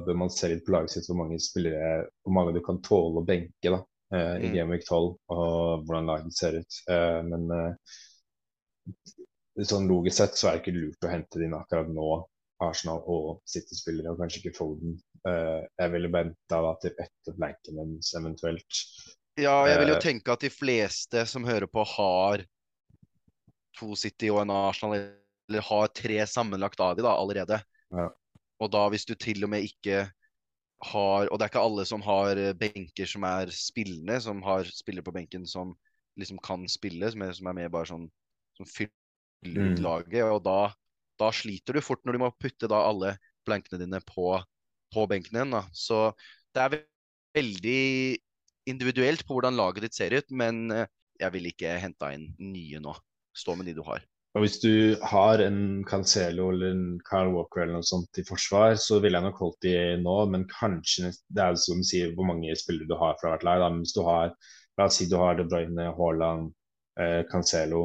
[0.06, 3.22] bør man se litt på laget sitt hvor mange spillere hvor mange du kan tåle
[3.22, 3.78] å benke da,
[4.14, 4.56] eh, i mm.
[4.56, 6.82] Game Week 12, og hvordan laget ser ut.
[6.90, 11.90] Eh, men eh, sånn logisk sett så er det ikke lurt å hente inn akkurat
[11.92, 12.12] nå
[12.64, 14.98] Arsenal og City-spillere, og kanskje ikke Foden.
[15.28, 18.82] Uh, jeg ville venta til etter blanken deres eventuelt.
[19.40, 22.44] Ja, jeg vil jo uh, tenke at de fleste som hører på, har
[23.80, 25.08] to City og en Arsenal,
[25.50, 27.62] eller har tre sammenlagt av de da, allerede.
[27.96, 28.10] Ja.
[28.60, 30.04] Og da hvis du til og med ikke
[30.80, 35.04] har Og det er ikke alle som har benker som er spillende, som har spillere
[35.04, 35.74] på benken som
[36.20, 38.06] liksom kan spille, som er, som er med bare sånn
[38.56, 39.84] som fyller ut mm.
[39.84, 40.24] laget.
[40.24, 40.72] Og da
[41.20, 44.32] da sliter du fort når du må putte da alle blankene dine på,
[44.94, 45.56] på benken din.
[45.56, 45.66] Da.
[45.76, 46.14] Så
[46.56, 46.78] det er
[47.38, 47.82] veldig
[48.70, 50.88] individuelt på hvordan laget ditt ser ut, men eh,
[51.20, 52.96] jeg vil ikke hente inn nye nå.
[53.36, 54.04] Stå med de du har.
[54.38, 58.76] Og Hvis du har en Cancelo eller en Carl Walker eller noe sånt i forsvar,
[58.78, 62.30] så ville jeg nok holdt de nå, men kanskje Det er som du sier hvor
[62.30, 63.66] mange spillere du har fra hvert lag.
[63.80, 64.36] Hvis du har
[64.80, 66.54] La oss si du har De Bruyne, Haaland,
[67.02, 67.82] eh, Cancelo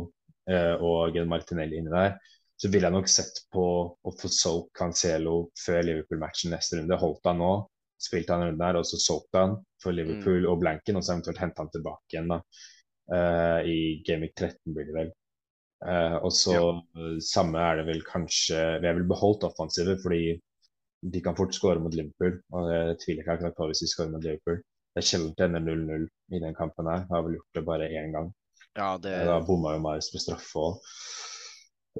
[0.46, 2.14] eh, og Martinelli inni der
[2.60, 6.98] så ville jeg nok sett på å få solgt Cancelo før Liverpool-matchen neste runde.
[7.00, 7.50] Holdt han nå,
[8.00, 10.48] spilte han runden der, og så solgte han for Liverpool mm.
[10.52, 12.40] og blanken, og så eventuelt hente han tilbake igjen da.
[13.16, 15.12] eh, I Gamic 13 blir det vel.
[15.84, 17.08] Uh, og så ja.
[17.20, 20.38] samme er det vel kanskje Vi har vel beholdt offensivet, fordi
[21.12, 22.38] de kan fort skåre mot Liverpool.
[22.56, 24.62] Og jeg tviler ikke på hvis de skårer mot Liverpool.
[24.94, 27.02] Det er sjelden det ender 0-0 i den kampen her.
[27.04, 28.32] Jeg har vel gjort det bare én gang.
[28.78, 29.14] Ja, det...
[29.28, 30.78] Da bomma jo Marius på straffe òg.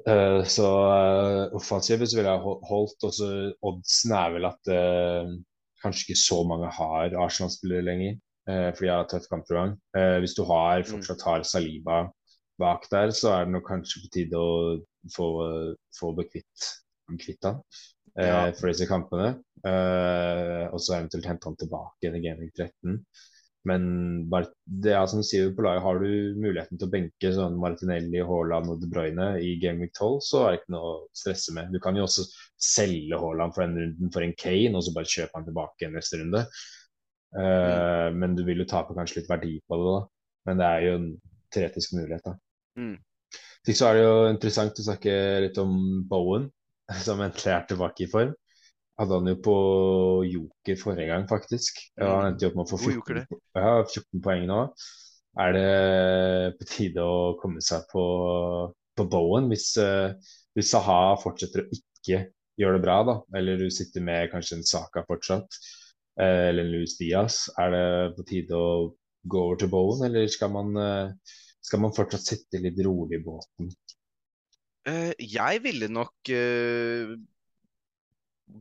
[0.03, 3.05] Uh, så uh, offensivet så ville jeg holdt.
[3.07, 3.29] Også
[3.67, 5.35] oddsen er vel at uh,
[5.83, 8.21] kanskje ikke så mange har Arsenal-spillere lenger.
[8.45, 9.71] fordi jeg har tøft kampprogram.
[10.21, 10.85] hvis du har, mm.
[10.85, 12.03] fortsatt har Saliba
[12.61, 14.55] bak der, så er det nok kanskje på tide å
[15.13, 15.29] få,
[15.97, 16.71] få bekvitt
[17.21, 17.59] kvitt han
[18.17, 18.47] ja.
[18.57, 19.35] for disse kampene.
[19.65, 23.01] og så eventuelt hente han tilbake i Gaming 13.
[23.65, 23.85] Men
[24.65, 28.69] det er som sier på laget, har du muligheten til å benke sånn Martinelli, Haaland
[28.69, 31.73] og De Bruyne i Gaming 12, så er det ikke noe å stresse med.
[31.73, 32.27] Du kan jo også
[32.61, 36.21] selge Haaland for den runden for en Kane, og så bare kjøpe han tilbake neste
[36.21, 36.43] runde.
[37.35, 38.21] Eh, mm.
[38.21, 40.03] Men du vil jo tape kanskje litt verdi på det, da.
[40.45, 41.09] Men det er jo en
[41.55, 42.37] teoretisk mulighet, da.
[42.79, 42.95] Mm.
[43.65, 45.13] Så er det jo interessant å snakke
[45.45, 46.49] litt om Bowen,
[47.05, 48.35] som endelig er tilbake i form
[48.99, 49.55] hadde han jo på
[50.29, 51.81] joker forrige gang, faktisk.
[51.99, 54.59] Ja, han endte jo opp med å få 14, ja, 14 poeng nå.
[55.43, 55.71] Er det
[56.59, 58.03] på tide å komme seg på,
[58.95, 60.15] på Bowen hvis, uh,
[60.55, 62.21] hvis Saha fortsetter å ikke
[62.55, 63.17] gjøre det bra, da?
[63.35, 65.59] Eller du sitter med kanskje en Saka fortsatt,
[66.21, 67.49] uh, eller en Louis Diaz.
[67.59, 68.93] Er det på tide å
[69.27, 71.35] gå over til Bowen, eller skal man, uh,
[71.65, 73.71] skal man fortsatt sitte litt rolig i båten?
[75.17, 76.29] jeg ville nok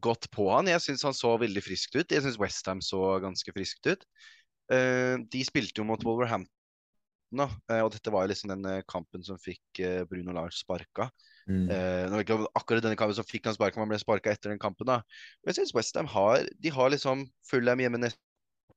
[0.01, 0.71] gått på han.
[0.73, 2.09] Jeg syns han så veldig frisk ut.
[2.09, 4.07] Jeg syns Westham så ganske friskt ut.
[4.73, 9.83] Uh, de spilte jo mot Wolverhampton, og dette var jo liksom den kampen som fikk
[10.09, 11.11] Bruno Lars sparka.
[11.45, 11.69] Mm.
[12.57, 14.88] akkurat denne kampen som fikk han sparka, man ble sparka etter den kampen.
[14.88, 15.03] da.
[15.43, 18.23] Men jeg syns Westham har De har liksom Fulham hjemme neste,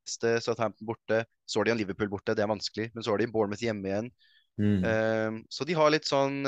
[0.10, 1.24] Southampton borte.
[1.48, 2.90] Så har de en Liverpool borte, det er vanskelig.
[2.96, 4.12] Men så har de Bournemouth hjemme igjen.
[4.58, 5.44] Mm.
[5.54, 6.40] så de har litt sånn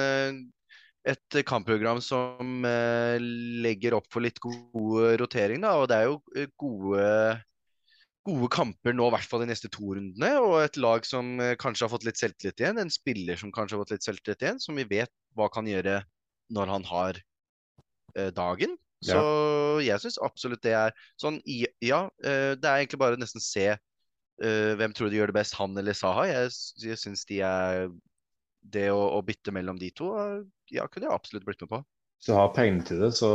[1.07, 5.61] et kampprogram som uh, legger opp for litt gode rotering.
[5.63, 7.05] Da, og det er jo gode,
[8.27, 10.31] gode kamper nå, i hvert fall de neste to rundene.
[10.43, 12.81] Og et lag som kanskje har fått litt selvtillit igjen.
[12.81, 16.01] En spiller som kanskje har fått litt selvtillit igjen, som vi vet hva kan gjøre
[16.55, 17.21] når han har
[18.17, 18.31] eh,
[18.99, 19.09] dagen.
[19.09, 19.19] Ja.
[19.19, 23.67] Så jeg syns absolutt det er sånn Ja, eh, det er egentlig bare nesten se
[23.71, 26.27] eh, hvem tror du gjør det best, han eller Saha.
[26.29, 26.51] Jeg,
[26.83, 27.87] jeg syns de er
[28.59, 30.11] det å, å, bytte mellom de to,
[30.73, 31.79] ja, kunne jeg absolutt blitt med på.
[32.19, 33.29] Hvis du har pengene til det, så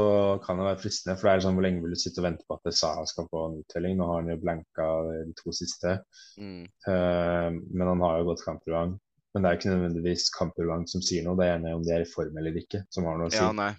[0.45, 1.15] kan det være fristende.
[1.17, 3.31] For det er sånn, hvor lenge vil du sitte og vente på at Saha skal
[3.31, 3.97] få en uttelling?
[3.97, 5.95] Nå har han jo blanka de to siste.
[6.37, 6.67] Mm.
[6.85, 8.93] Uh, men han har jo godt kampprogram.
[9.33, 12.05] Men det er ikke nødvendigvis kampprogram som sier noe, det er gjerne om de er
[12.05, 13.41] i form eller ikke, som har noe å si.
[13.41, 13.73] Ja, nei.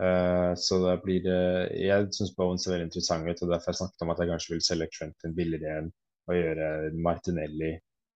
[0.00, 3.74] Uh, så det blir uh, Jeg syns Bowen ser veldig interessant ut, og derfor har
[3.74, 5.90] jeg snakket om at jeg kanskje vil selge Trenton billigere enn
[6.30, 6.68] å gjøre
[7.04, 7.74] Martinelli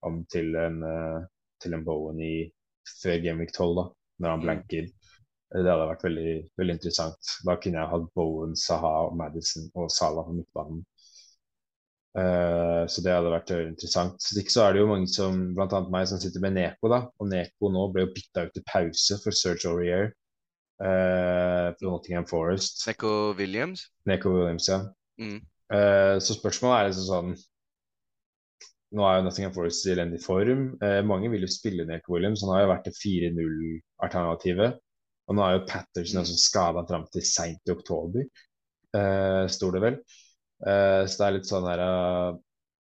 [0.08, 1.26] om til en, uh,
[1.60, 2.36] til en Bowen i
[3.02, 3.84] før Gameweek 12, da,
[4.22, 4.46] når han mm.
[4.46, 4.88] blanker.
[5.54, 7.34] Det hadde vært veldig, veldig interessant.
[7.46, 10.82] Da kunne jeg hatt Bowen, Saha, Madison og Salah på midtbanen.
[12.16, 14.16] Uh, så det hadde vært interessant.
[14.24, 16.88] Så ikke så er det jo mange som, annet meg, som sitter med Neko.
[16.92, 20.14] da, Og Neko nå ble jo bytta ut til pause for Serge Aurier
[20.82, 22.86] uh, Nottingham Forest.
[22.88, 23.86] Neko Williams?
[24.08, 24.80] Neko Williams, ja.
[25.20, 25.40] Mm.
[25.72, 27.36] Uh, så spørsmålet er liksom sånn
[28.94, 30.76] Nå er jo Nottingham Forest i elendig form.
[31.02, 32.44] mange vil jo spille Neko Williams.
[32.44, 34.76] Han har jo vært det 4-0-alternativet.
[35.26, 36.20] Og nå er jo Patterson mm.
[36.20, 38.28] altså skada fram til seint i oktober,
[39.50, 39.96] står det vel.
[40.62, 42.36] Uh, så det er litt sånn her uh,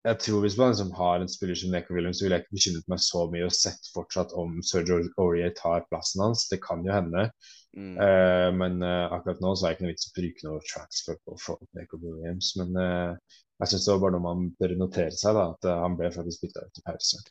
[0.05, 2.57] Jeg tror hvis man liksom har en spiller som Neko Williams, så ville jeg ikke
[2.59, 6.45] bekymret meg så mye og sett fortsatt om Serge Aurier tar plassen hans.
[6.51, 7.25] Det kan jo hende.
[7.75, 7.95] Mm.
[7.99, 11.39] Uh, men akkurat nå så er det ikke noe vits å bruke noe transfer på
[11.43, 12.53] få Jacob Williams.
[12.61, 16.11] Men jeg syns det var bare noe man bør notere seg, da, at han ble
[16.15, 17.25] faktisk bytta ut til pause.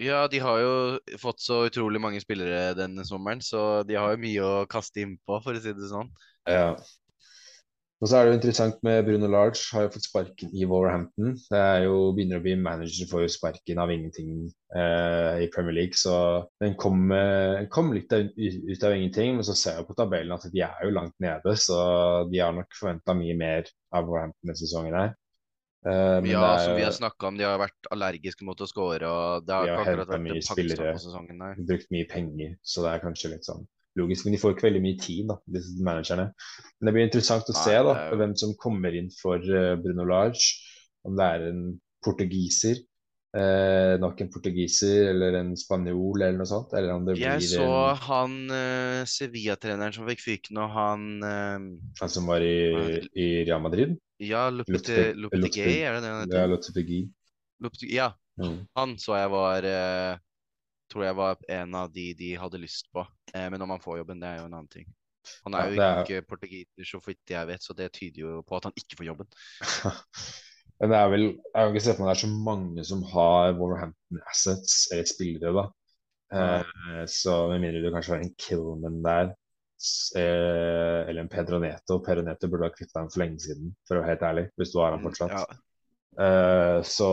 [0.00, 0.74] Ja, de har jo
[1.20, 5.40] fått så utrolig mange spillere denne sommeren, så de har jo mye å kaste innpå,
[5.44, 6.08] for å si det sånn.
[6.48, 6.72] Ja.
[8.02, 11.36] Og så er det jo interessant med Bruno Large, har jo fått sparken i Wolverhampton.
[11.38, 14.32] Det er jo, begynner å bli manager for sparken av ingenting
[14.74, 15.94] eh, i Premier League.
[15.94, 16.16] Så
[16.58, 20.34] den kom, eh, kom litt ut, ut, av ingenting, men så ser jeg på tabellen
[20.34, 21.54] at de er jo langt nede.
[21.54, 21.76] Så
[22.32, 25.14] de har nok forventa mye mer av Wolverhampton denne sesongen her.
[25.82, 29.06] Uh, ja, er, som vi har snakka om, de har vært allergiske mot å score.
[29.06, 30.96] Og det har de har vært mye spillere,
[31.70, 33.62] brukt mye penger, så det er kanskje litt sånn
[33.98, 34.26] logisk.
[34.26, 36.30] Men de får ikke veldig mye tid, da, disse managerne.
[36.78, 40.48] Men det blir interessant å se da, hvem som kommer inn for uh, Bruno Large.
[41.06, 41.62] Om det er en
[42.02, 42.78] portugiser,
[43.34, 46.74] eh, nok en portugiser eller en spanjol eller noe sånt.
[46.78, 48.02] Eller om det jeg så en...
[48.06, 51.68] han uh, Sevilla-treneren som fikk fyken, og han uh...
[52.02, 53.96] Han som var i, i Real Madrid?
[54.22, 56.38] Ja, Lopetegui, er det det han heter?
[56.38, 57.02] Ja, Lopetegui.
[57.90, 58.60] Ja, mm.
[58.78, 60.22] han så jeg var uh,
[60.92, 63.04] tror jeg var en av de de hadde lyst på.
[63.34, 64.88] Eh, men om han får jobben, det er jo en annen ting.
[65.46, 66.00] Han er jo ja, er...
[66.02, 69.08] ikke portugiser, så vidt jeg vet, så det tyder jo på at han ikke får
[69.12, 69.28] jobben.
[70.82, 73.04] men det er vel Jeg kan ikke se for meg det er så mange som
[73.12, 75.68] har Wolverhampton assets, eller spillere, da.
[76.32, 79.34] Eh, så med mindre du kanskje har en Killman der,
[80.18, 82.00] eh, eller en Pedro Neto.
[82.04, 84.72] Pedro Neto burde ha kvitta ham for lenge siden, for å være helt ærlig, hvis
[84.74, 85.36] du har han mm, fortsatt.
[85.36, 85.60] Ja.
[86.22, 87.12] Eh, så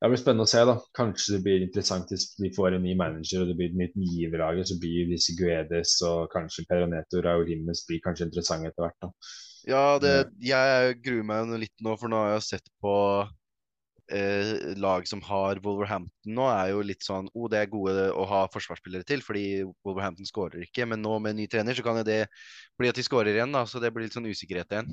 [0.00, 0.62] det blir spennende å se.
[0.64, 0.76] da.
[0.96, 3.98] Kanskje det blir interessant hvis de får en ny manager og det blir et nytt
[4.00, 4.62] giverlag.
[4.64, 8.96] Så blir disse Guedes og kanskje Peroneto Raúl blir kanskje interessante etter hvert.
[9.04, 9.10] da.
[9.68, 12.94] Ja, det, jeg gruer meg litt nå, for nå har jeg sett på
[14.08, 18.24] eh, lag som har Wolverhampton nå, er jo litt sånn oh, det er gode å
[18.30, 20.88] ha forsvarsspillere til, fordi Wolverhampton skårer ikke.
[20.88, 22.22] Men nå med ny trener så kan jo det
[22.80, 24.88] bli at de skårer igjen, da, så det blir litt sånn usikkerhet igjen.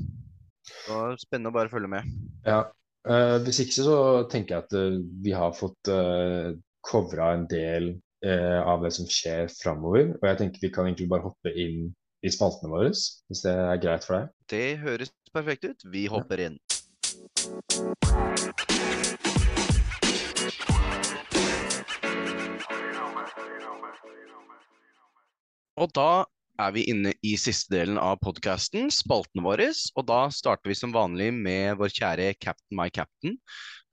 [0.67, 2.12] Så Spennende å bare følge med.
[2.43, 2.65] Ja,
[3.06, 4.00] Uh, hvis ikke så
[4.32, 6.56] tenker jeg at uh, vi har fått uh,
[6.88, 7.94] covra en del
[8.26, 10.16] uh, av det som skjer framover.
[10.18, 11.92] Og jeg tenker vi kan egentlig bare hoppe inn
[12.26, 14.32] i spaltene våre, hvis det er greit for deg?
[14.50, 15.86] Det høres perfekt ut.
[15.94, 16.58] Vi hopper inn.
[25.78, 26.26] Og da
[26.58, 29.63] er vi inne i siste delen av podkasten, spalten vår.
[29.98, 33.38] Og da starter vi som vanlig med vår kjære Captain My Captain.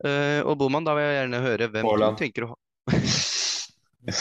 [0.05, 2.17] Uh, og Boman, da vil jeg gjerne høre hvem Haaland.
[2.17, 2.55] du tenker å
[4.05, 4.15] Jeg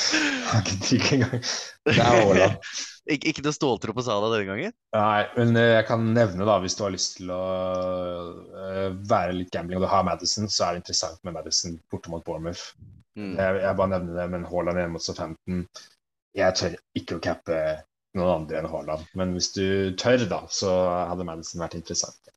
[0.48, 1.46] har ikke engang.
[1.88, 2.60] Det er Haaland.
[3.14, 4.76] Ik ikke noe ståltro på Sala denne gangen?
[4.96, 7.40] Nei, men uh, jeg kan nevne, da, hvis du har lyst til å
[8.56, 12.14] uh, være litt gambling og du har Madison, så er det interessant med Madison borte
[12.14, 12.70] mot Bournemouth.
[13.20, 13.34] Mm.
[13.36, 15.60] Jeg, jeg, bare nevner det, men Haaland hjemme mot Southampton
[16.34, 17.58] Jeg tør ikke å cappe
[18.18, 19.10] noen andre enn Haaland.
[19.18, 19.66] Men hvis du
[20.00, 20.72] tør, da, så
[21.10, 22.34] hadde Madison vært interessant.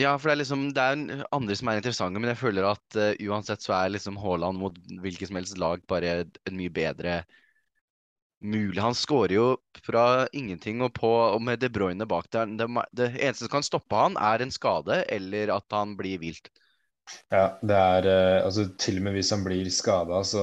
[0.00, 2.96] Ja, for det er liksom Det er andre som er interessante, men jeg føler at
[2.96, 7.22] uh, uansett så er liksom Haaland mot hvilket som helst lag bare en mye bedre
[8.42, 8.80] mulig.
[8.80, 9.46] Han skårer jo
[9.84, 12.48] fra ingenting og på og med De Bruyne bak der.
[12.56, 16.48] Det, det, eneste som kan stoppe han, er en skade eller at han blir vilt.
[17.34, 20.42] Ja, det er uh, altså til og med hvis han blir skada, så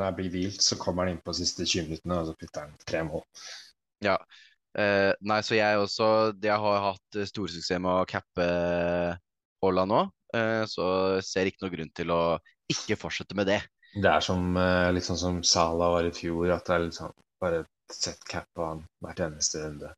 [0.00, 2.66] nei, blir vilt, så kommer han inn på de siste 20 minuttene og så putter
[2.66, 3.22] han tre mål.
[4.04, 4.18] Ja.
[4.78, 6.08] Eh, nei, så jeg også
[6.44, 8.46] Jeg har hatt storsuksess med å cappe
[9.62, 10.02] Haaland nå.
[10.36, 10.86] Eh, så
[11.24, 12.22] ser ikke noe grunn til å
[12.70, 13.62] ikke fortsette med det.
[13.96, 16.98] Det er som, eh, litt sånn som Sala var i fjor, at det er litt
[16.98, 19.94] sånn bare sett cap på han hvert eneste runde.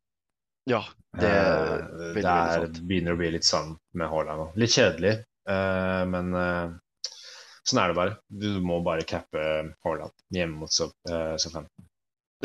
[0.69, 0.83] Ja,
[1.17, 4.47] det, eh, det er, begynner å bli litt sånn med Haaland nå.
[4.61, 5.13] Litt kjedelig,
[5.49, 6.73] eh, men eh,
[7.65, 8.17] sånn er det bare.
[8.29, 9.45] Du må bare cappe
[9.83, 11.87] Haaland hjemme mot Southampton.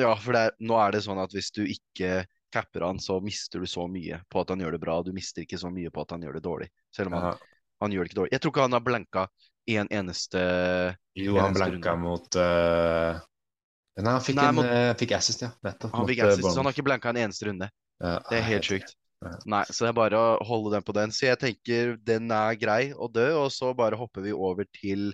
[0.00, 3.62] Ja, for er, nå er det sånn at hvis du ikke capper han, så mister
[3.62, 4.96] du så mye på at han gjør det bra.
[5.04, 6.68] Du mister ikke så mye på at han gjør det dårlig.
[6.94, 7.46] Selv om han,
[7.84, 8.34] han gjør det ikke dårlig.
[8.36, 9.24] Jeg tror ikke han har blanka
[9.76, 10.42] en eneste
[11.18, 12.04] Jo, han blanka runde.
[12.04, 13.24] mot uh...
[13.96, 14.68] Nei, han fikk, Nei, en, mot...
[14.68, 15.50] uh, fikk assist, ja.
[15.64, 15.96] Nettopp.
[15.96, 17.68] Han fikk assist, så han har ikke blanka en eneste runde.
[18.04, 18.92] Ja, det er helt sjukt.
[19.48, 21.12] Nei, så det er bare å holde den på den.
[21.14, 25.08] Så jeg tenker den er grei å dø, og så bare hopper vi over til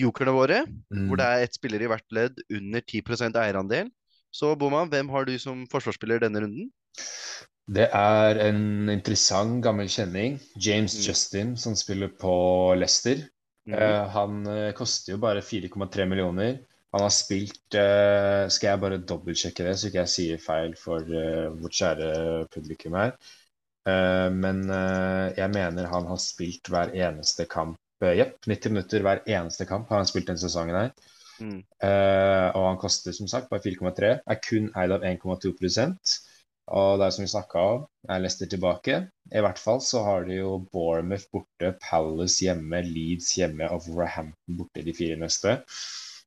[0.00, 1.08] jokerne våre, mm.
[1.08, 3.90] hvor det er ett spiller i hvert ledd under 10% eierandel.
[4.32, 6.70] Så Boman, hvem har du som forsvarsspiller denne runden?
[7.72, 10.40] Det er en interessant gammel kjenning.
[10.56, 11.02] James mm.
[11.06, 12.34] Justin, som spiller på
[12.78, 13.22] Leicester.
[13.68, 13.76] Mm.
[13.76, 16.58] Uh, han uh, koster jo bare 4,3 millioner.
[16.92, 21.06] Han har spilt uh, Skal jeg bare dobbeltsjekke det, så ikke jeg sier feil for
[21.60, 22.10] vårt kjære
[22.52, 23.14] publikum her.
[24.30, 24.60] men
[25.34, 27.78] jeg mener han har spilt hver eneste kamp.
[28.18, 30.92] Jepp, 90 minutter hver eneste kamp har han spilt denne sesongen her.
[31.42, 31.62] Mm.
[32.54, 34.12] og han koster som sagt bare 4,3.
[34.30, 35.54] Er kun eid av 1,2
[36.70, 39.00] og det er som vi snakka om, er Leicester tilbake.
[39.34, 44.60] I hvert fall så har de jo Bournemouth borte, Palace hjemme, Leeds hjemme og Rahampton
[44.60, 45.58] borte de fire neste.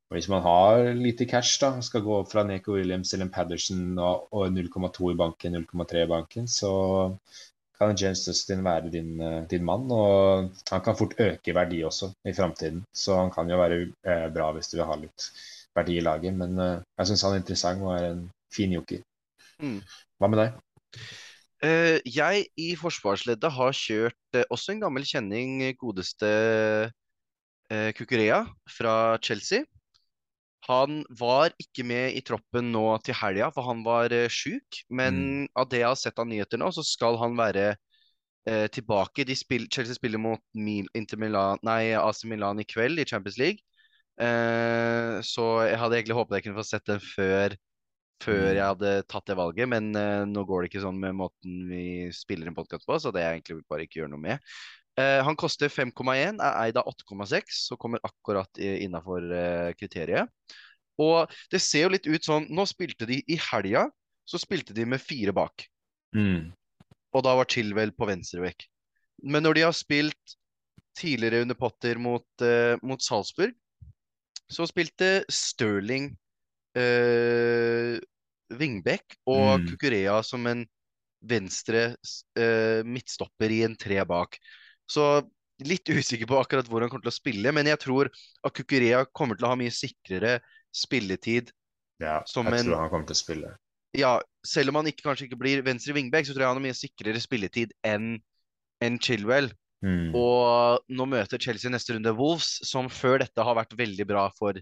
[0.06, 3.26] Og Hvis man har lite cash, da, skal gå fra Neko Williams eller
[3.98, 7.16] og, og 0,2 i banken, 0,3 i banken, så
[7.78, 9.90] kan James Dustin være din, eh, din, mann.
[9.92, 12.84] Og han kan fort øke i verdi også i framtiden.
[12.94, 15.28] Så han kan jo være eh, bra hvis du vil ha litt
[15.76, 16.34] verdi i laget.
[16.34, 19.04] Men eh, jeg syns han er interessant og er en fin joker.
[19.60, 19.80] Mm.
[20.18, 20.60] Hva med deg?
[21.64, 26.28] Uh, jeg i forsvarsleddet har kjørt uh, også en gammel kjenning, godeste
[27.72, 29.64] uh, Kukurea fra Chelsea.
[30.66, 34.82] Han var ikke med i troppen nå til helga, for han var uh, sjuk.
[34.90, 35.44] Men mm.
[35.62, 39.26] av det jeg har sett av nyheter nå, så skal han være uh, tilbake.
[39.38, 43.62] Spill, Chelsea spiller mot Mil, Milan, nei, AC Milan i kveld i Champions League.
[44.16, 47.52] Uh, så jeg hadde egentlig håpet jeg kunne få sett den før
[48.24, 48.54] før mm.
[48.56, 51.84] jeg hadde tatt det valget, men uh, nå går det ikke sånn med måten vi
[52.16, 54.52] spiller en podkast på, så det er egentlig bare ikke gjøre noe med.
[54.96, 60.30] Uh, han koster 5,1, er eid av 8,6, så kommer akkurat innafor uh, kriteriet.
[61.02, 63.84] Og det ser jo litt ut sånn Nå spilte de i helga,
[64.24, 65.66] så spilte de med fire bak.
[66.16, 66.54] Mm.
[67.12, 68.64] Og da var Chilwell på venstrevekk.
[69.28, 70.36] Men når de har spilt
[70.96, 72.24] tidligere under Potter mot,
[72.80, 73.52] mot Salzburg,
[74.48, 76.10] så spilte Sterling
[76.78, 77.96] uh,
[78.56, 79.66] Vingbekk og mm.
[79.72, 80.62] Kukurea som en
[81.26, 81.88] venstre
[82.38, 84.38] uh, midtstopper i en tre bak.
[84.90, 85.06] Så
[85.66, 89.04] litt usikker på akkurat hvor han kommer til å spille, men jeg tror at Kukurea
[89.16, 90.38] kommer til å ha mye sikrere
[90.76, 91.52] spilletid.
[92.02, 93.52] Ja, jeg en, tror han kommer til å spille.
[93.96, 96.66] Ja, selv om han ikke, kanskje ikke blir venstre wingback, så tror jeg han har
[96.66, 98.18] mye sikrere spilletid enn
[98.84, 99.48] en Chilwell.
[99.84, 100.12] Mm.
[100.16, 104.60] Og nå møter Chelsea neste runde Wolves, som før dette har vært veldig bra for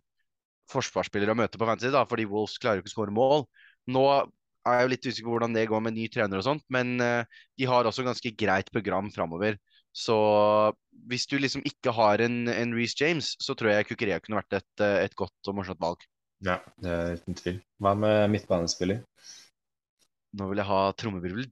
[0.71, 3.45] forsvarsspillere å møte på fantasy, da, fordi Wolves klarer jo ikke å skåre mål.
[3.95, 6.65] Nå er jeg jo litt usikker på hvordan det går med ny trener og sånt,
[6.73, 9.59] men uh, de har også ganske greit program framover.
[9.95, 10.17] Så
[11.07, 14.59] hvis du liksom ikke har en, en Reece James, så tror jeg Kukurea kunne vært
[14.59, 16.03] et, eh, et godt og morsomt valg.
[16.45, 17.59] Ja, det er uten tvil.
[17.81, 19.05] Hva med midtbanespiller?
[20.35, 21.45] Nå vil jeg ha trommevirvel.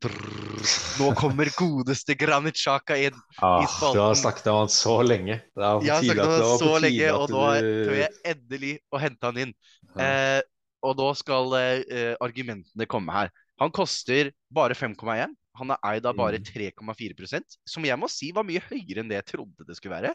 [0.99, 3.95] Nå kommer godeste Granit Xhaka inn ah, i spalten.
[3.95, 5.37] Du har snakket om han så lenge.
[5.55, 9.03] Det er jeg har snakket om han så lenge, og nå tør jeg endelig å
[9.05, 9.55] hente han inn.
[9.93, 10.09] Ja.
[10.09, 10.41] Eh,
[10.83, 13.31] og da skal eh, argumentene komme her.
[13.63, 15.31] Han koster bare 5,1.
[15.61, 17.47] Han er eid av bare 3,4 mm.
[17.69, 20.15] som jeg må si var mye høyere enn det jeg trodde det skulle være.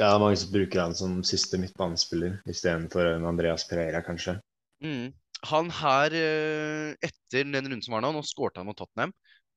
[0.00, 4.38] Ja, det er mange som bruker han som siste midtbanespiller istedenfor Andreas Pereira, kanskje.
[4.84, 5.12] Mm
[5.48, 9.12] han her, eh, etter den runden som var nå, nå skårte han mot Tottenham.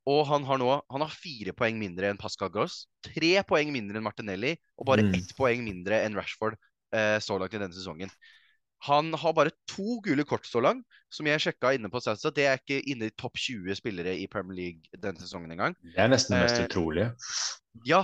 [0.10, 3.97] Og han har nå han har fire poeng mindre enn Pascal Gross, tre poeng mindre
[3.97, 5.15] enn Martinelli og bare mm.
[5.17, 6.58] ett poeng mindre enn Rashford
[6.93, 8.12] eh, så langt i denne sesongen.
[8.86, 12.32] Han har bare to gule kort så langt, som jeg sjekka inne på Statsa.
[12.34, 15.76] Det er ikke inne i topp 20 spillere i Premier League denne sesongen engang.
[15.82, 17.12] Det er nesten mest eh, utrolige.
[17.88, 18.04] Ja,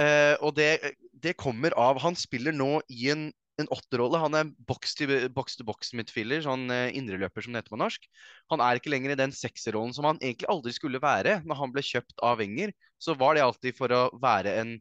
[0.00, 3.28] eh, og det, det, kommer av Han spiller nå i en
[3.60, 4.20] en åtterrolle.
[4.20, 8.04] Han er box-to-box-midtfiller, sånn eh, indreløper som det heter på norsk.
[8.52, 11.38] Han er ikke lenger i den sekserrollen som han egentlig aldri skulle være.
[11.48, 14.74] Når han ble kjøpt av Wenger, så var det alltid for å være en,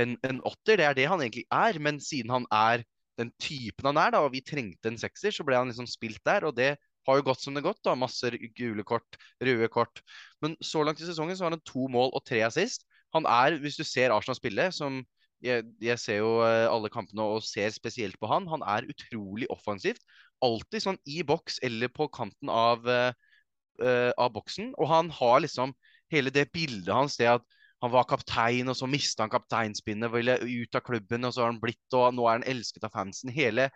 [0.00, 0.80] en, en, åtter.
[0.80, 1.78] Det er det han egentlig er.
[1.82, 2.82] Men siden han er
[3.18, 6.22] den typen han er, da, og vi trengte en sekser, så ble han liksom spilt
[6.26, 6.46] der.
[6.48, 6.76] Og det
[7.08, 7.80] har jo gått som det gått.
[7.86, 10.02] da, Masse gule kort, røde kort.
[10.44, 12.86] Men så langt i sesongen så har han to mål og tre assist.
[13.16, 15.00] Han er, hvis du ser Arsenal spille, som
[15.44, 18.48] jeg, jeg, ser jo eh, alle kampene og ser spesielt på han.
[18.50, 20.02] Han er utrolig offensivt.
[20.44, 24.72] Alltid sånn i boks eller på kanten av, uh, av boksen.
[24.78, 25.74] Og han har liksom
[26.12, 30.38] hele det bildet hans, det at han var kaptein, og så mista han kapteinspinnet, ville
[30.42, 33.30] ut av klubben, og så har han blitt, og nå er han elsket av fansen.
[33.34, 33.68] Hele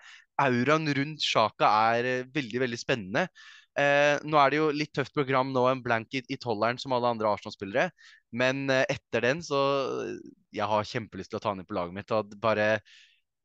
[0.43, 3.29] auraen rundt Sjaka er eh, veldig, veldig spennende.
[3.79, 6.93] Eh, nå er det jo litt tøft program nå, en blank i, i tolleren som
[6.97, 7.89] alle andre Arsenal-spillere.
[8.35, 9.63] Men eh, etter den så
[10.53, 12.13] Jeg har kjempelyst til å ta han inn på laget mitt.
[12.13, 12.75] og bare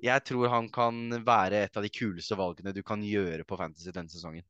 [0.03, 3.89] jeg tror han kan være et av de kuleste valgene du kan gjøre på Fantasy
[3.89, 4.45] denne sesongen.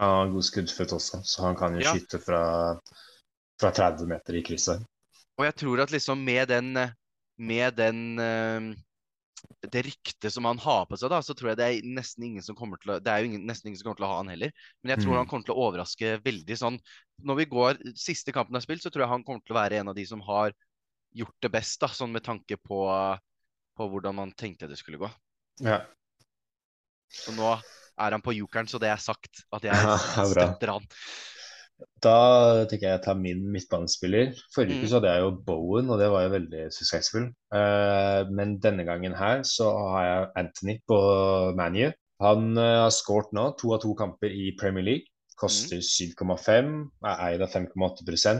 [0.00, 1.94] Han har god skuddføtt også, så han kan jo ja.
[1.94, 2.42] skyte fra,
[3.60, 4.84] fra 30 meter i krysset.
[5.40, 6.74] Og jeg tror at liksom med den,
[7.40, 8.70] med den uh,
[9.72, 12.44] det ryktet som han har på seg, da, så tror jeg det er nesten ingen
[12.44, 14.18] som kommer til å Det er jo ingen, nesten ingen som kommer til å ha
[14.20, 14.52] han heller.
[14.82, 15.18] Men jeg tror mm.
[15.22, 16.76] han kommer til å overraske veldig sånn
[17.24, 19.80] Når vi går siste kampen er spilt, så tror jeg han kommer til å være
[19.80, 20.52] en av de som har
[21.16, 22.84] gjort det best, da, sånn med tanke på,
[23.76, 25.08] på hvordan man tenkte det skulle gå.
[25.64, 25.80] Ja.
[27.10, 29.96] Så nå er han på jokeren, så det er sagt at jeg
[30.36, 30.86] støtter han.
[32.04, 34.32] Da tenker jeg jeg tar min midtbanespiller.
[34.54, 34.90] Forrige uke mm.
[34.90, 37.28] så hadde jeg jo Bowen, og det var jo veldig suksessfull.
[37.52, 40.98] Uh, men denne gangen her så har jeg Anthony på
[41.58, 41.90] ManU.
[42.24, 45.08] Han uh, har skåret nå to av to kamper i Premier League.
[45.40, 45.86] Koster mm.
[46.20, 46.74] 7,5,
[47.08, 48.34] er eid av 5,8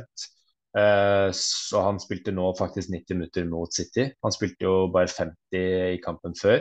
[0.76, 4.10] uh, Så han spilte nå faktisk 90 minutter mot City.
[4.24, 6.60] Han spilte jo bare 50 i kampen før.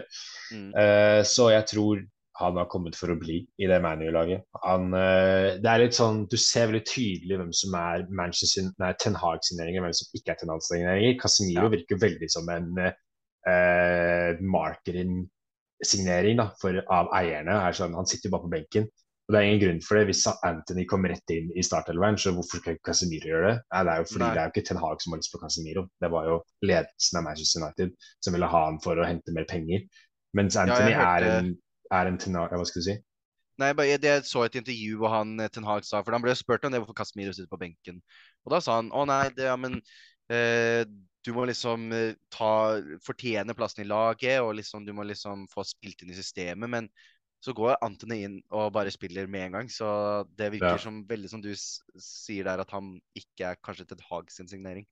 [0.52, 0.72] Mm.
[0.76, 2.08] Uh, så jeg tror
[2.40, 4.46] han har kommet for å bli i det ManU-laget.
[4.64, 9.18] Uh, det er litt sånn, Du ser veldig tydelig hvem som er Manchester, nei, Ten
[9.20, 11.20] Hag-signeringer, hvem som ikke er Ten Hag-signeringer.
[11.22, 11.74] Casemiro ja.
[11.76, 17.60] virker veldig som en uh, marketing-signering av eierne.
[17.76, 18.90] Sånn, han sitter bare på benken.
[19.30, 20.08] Og Det er ingen grunn for det.
[20.10, 23.58] Hvis Anthony kommer rett inn i startelveren, så hvorfor skal ikke Casemiro gjøre det?
[23.70, 24.30] Nei, det er jo fordi Nei.
[24.34, 25.84] det er jo ikke Ten Hag som har lyst på Casemiro.
[26.02, 29.46] Det var jo ledelsen av Manchester United som ville ha han for å hente mer
[29.52, 29.84] penger.
[30.40, 31.28] Mens Anthony ja, hørte...
[31.30, 31.52] er en
[31.92, 32.98] er en Ten Hag Hva skal du si?
[33.60, 36.36] Nei, bare, jeg så et intervju hvor han eh, Ten Hag sa For han ble
[36.38, 38.00] spurt om det hvorfor Casemiro sitter på benken.
[38.48, 39.80] Og da sa han å nei, det, ja, men
[40.32, 40.86] eh,
[41.28, 45.66] du må liksom eh, ta fortjene plassen i laget, og liksom du må liksom få
[45.68, 46.72] spilt inn i systemet.
[46.72, 46.88] Men
[47.40, 49.70] så går Anthony inn og bare spiller med en gang.
[49.72, 49.88] Så
[50.38, 50.82] det virker ja.
[50.82, 54.88] som veldig som du sier der, at han ikke er kanskje til Hag sin signering.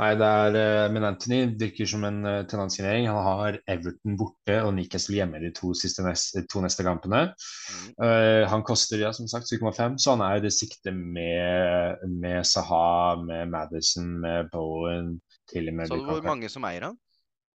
[0.00, 2.46] Nei, det er, eh, men Anthony virker som en eh.
[2.50, 5.74] Han har Everton borte og Newcastle hjemme de to,
[6.06, 7.22] neste, to neste kampene.
[7.30, 7.92] Mm.
[8.00, 12.46] Uh, han koster ja, som sagt 7,5, så han er i det sikte med, med
[12.48, 15.18] Saha, med Madison, med Bowen.
[15.50, 16.98] Til og med så hvor mange som eier han?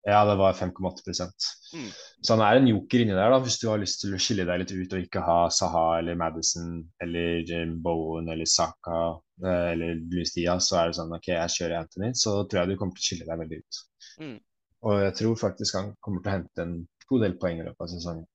[0.05, 1.29] Ja, det var 5,8
[1.75, 1.89] mm.
[2.21, 4.45] Så han er en joker inni der, da, hvis du har lyst til å skille
[4.45, 8.99] deg litt ut og ikke ha Saha eller Madison eller Jim Bowen eller Saka
[9.41, 12.75] eh, eller Louis Diaz, så er det sånn OK, jeg kjører Anthony, så tror jeg
[12.75, 13.81] du kommer til å skille deg veldig ut.
[14.21, 14.37] Mm.
[14.85, 16.77] Og jeg tror faktisk han kommer til å hente en
[17.09, 18.29] god del poeng i løpet av sesongen.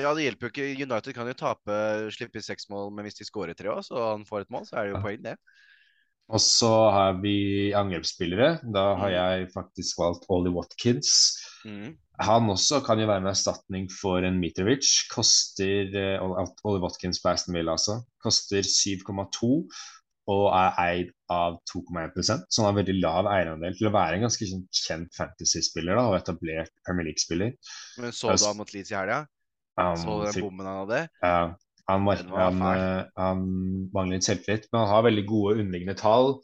[0.00, 0.86] Ja, det hjelper jo ikke.
[0.88, 1.76] United kan jo tape,
[2.16, 4.80] slippe seks mål, men hvis de skårer tre òg, så han får et mål, så
[4.80, 5.04] er det jo ja.
[5.04, 5.36] poeng, det.
[6.32, 8.58] Og så har vi angrepsspillere.
[8.72, 9.16] Da har mm.
[9.16, 11.10] jeg faktisk valgt Ollie Watkins.
[11.68, 11.96] Mm.
[12.24, 15.08] Han også kan jo være en erstatning for en Mitrovic.
[15.12, 15.90] Koster
[16.22, 18.00] uh, Ollie Watkins på Aston Villa, altså.
[18.24, 19.52] Koster 7,2
[20.32, 24.24] og er eid av 2,1 så han har veldig lav eierandel til å være en
[24.24, 27.52] ganske sånn kjent fantasy-spiller og etablert Premier League-spiller.
[28.00, 29.18] Men så du han mot Leeds i helga?
[29.76, 31.02] Um, så du den bommen han hadde?
[31.20, 31.36] Ja,
[31.90, 33.42] han, han, eh, han,
[33.92, 36.38] mangler litt selvtillit, men han har veldig gode underliggende tall.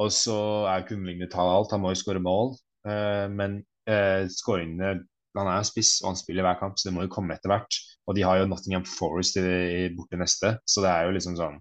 [0.00, 0.36] Og så
[0.68, 2.54] er ikke underliggende tall alt, han må jo skåre mål.
[2.86, 3.58] Uh, men
[3.90, 5.00] uh, skåringene
[5.34, 7.78] Han er spiss, og han spiller hver kamp, så det må jo komme etter hvert.
[8.08, 11.34] Og de har jo Nottingham Forest i, i borte neste, så det er jo liksom
[11.36, 11.58] sånn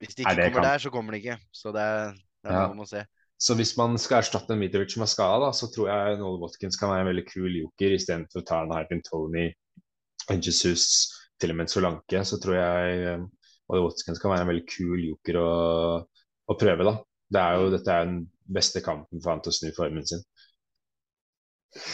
[0.00, 0.66] Hvis de ikke kommer kamp?
[0.66, 1.36] der, så kommer de ikke.
[1.54, 1.84] Så det,
[2.42, 2.64] det er ja.
[2.64, 3.04] noe man må se.
[3.42, 6.90] Så hvis man skal erstatte Mitrovic som er skada, så tror jeg Noel Watkins kan
[6.90, 9.48] være en veldig kul joker istedenfor å ta en Harpin Tony,
[10.30, 10.84] Jesus
[11.42, 15.02] til og med Solanke, så tror jeg Ollie eh, Watkins kan være en veldig kul
[15.08, 15.48] joker å,
[16.46, 16.86] å prøve.
[16.86, 16.94] da.
[17.32, 18.22] Det er jo, dette er den
[18.52, 20.22] beste kampen for han til å snu formen sin.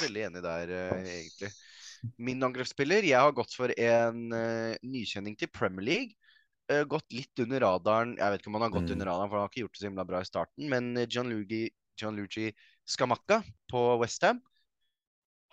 [0.03, 1.53] Veldig enig der, uh, egentlig.
[2.27, 6.17] Min angrepsspiller, jeg har gått for en uh, nykjenning til Premier League.
[6.69, 8.11] Gått litt under radaren.
[8.19, 8.95] Jeg vet ikke om han har gått mm.
[8.99, 10.67] under radaren, for han har ikke gjort det så himla bra i starten.
[10.69, 11.63] Men Gianluigi,
[11.97, 12.51] Gianluigi
[12.85, 13.39] Scamacca
[13.73, 14.43] på Westham.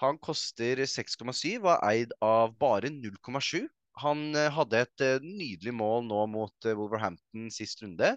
[0.04, 3.64] Han koster 6,7 og er eid av bare 0,7.
[4.04, 8.16] Han eh, hadde et eh, nydelig mål nå mot eh, Wolverhampton sist runde.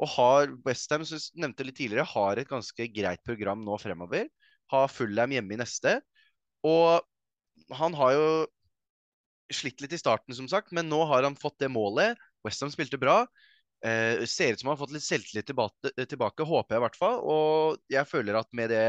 [0.00, 4.30] Og har Westham, som jeg nevnte litt tidligere, har et ganske greit program nå fremover.
[4.72, 5.98] Har Fullham hjemme i neste.
[6.64, 7.04] Og
[7.76, 8.30] han har jo
[9.52, 12.18] slitt litt i starten, som sagt, men nå har han fått det målet.
[12.46, 13.24] Westham spilte bra.
[13.84, 16.98] Eh, ser ut som han har fått litt selvtillit tilbake, tilbake, håper jeg i hvert
[17.00, 17.20] fall.
[17.24, 18.84] Og jeg føler at med det,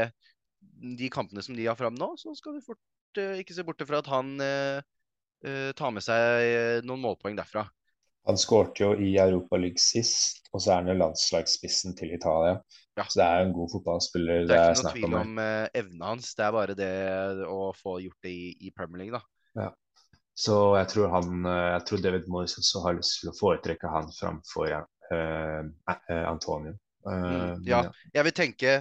[1.00, 3.84] de kampene som de har fram nå, så skal vi fort eh, ikke se bort
[3.88, 4.84] fra at han eh,
[5.78, 7.66] ta med seg eh, noen målpoeng derfra.
[8.28, 12.60] Han skårte jo i Europa League sist, og så er han jo landslagsspissen til Italia.
[12.94, 13.06] Ja.
[13.08, 14.44] Så det er jo en god fotballspiller.
[14.46, 16.92] Det er ikke noe tvil om, om eh, evnen hans, det er bare det
[17.50, 19.26] å få gjort det i, i Premier League, da.
[20.34, 23.90] Så jeg tror han eh, Jeg tror David Morris også har lyst til å foretrekke
[23.92, 24.78] han framfor uh,
[25.12, 26.72] eh, eh, Antonio.
[26.72, 27.82] Uh, Mm, ja.
[27.82, 28.10] ja.
[28.14, 28.72] Jeg vil tenke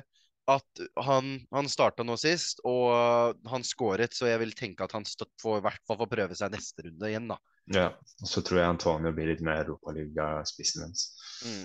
[0.55, 5.07] at han, han starta nå sist, og han skåret, så jeg vil tenke at han
[5.07, 7.37] støtt får, i hvert fall får prøve seg neste runde igjen, da.
[7.75, 7.91] ja.
[8.21, 11.07] Og så tror jeg Antonio blir litt mer europaligaspissen hans.
[11.45, 11.63] Mm.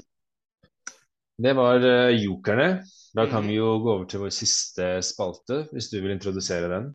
[1.47, 2.68] Det var uh, jokerne.
[3.16, 3.51] Da kan mm.
[3.51, 6.95] vi jo gå over til vår siste spalte, hvis du vil introdusere den.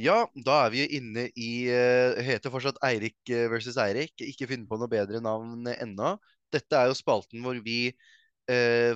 [0.00, 4.14] Ja, da er vi jo inne i uh, Heter fortsatt Eirik versus Eirik.
[4.24, 6.16] Ikke finne på noe bedre navn ennå.
[6.52, 7.92] Dette er jo spalten hvor vi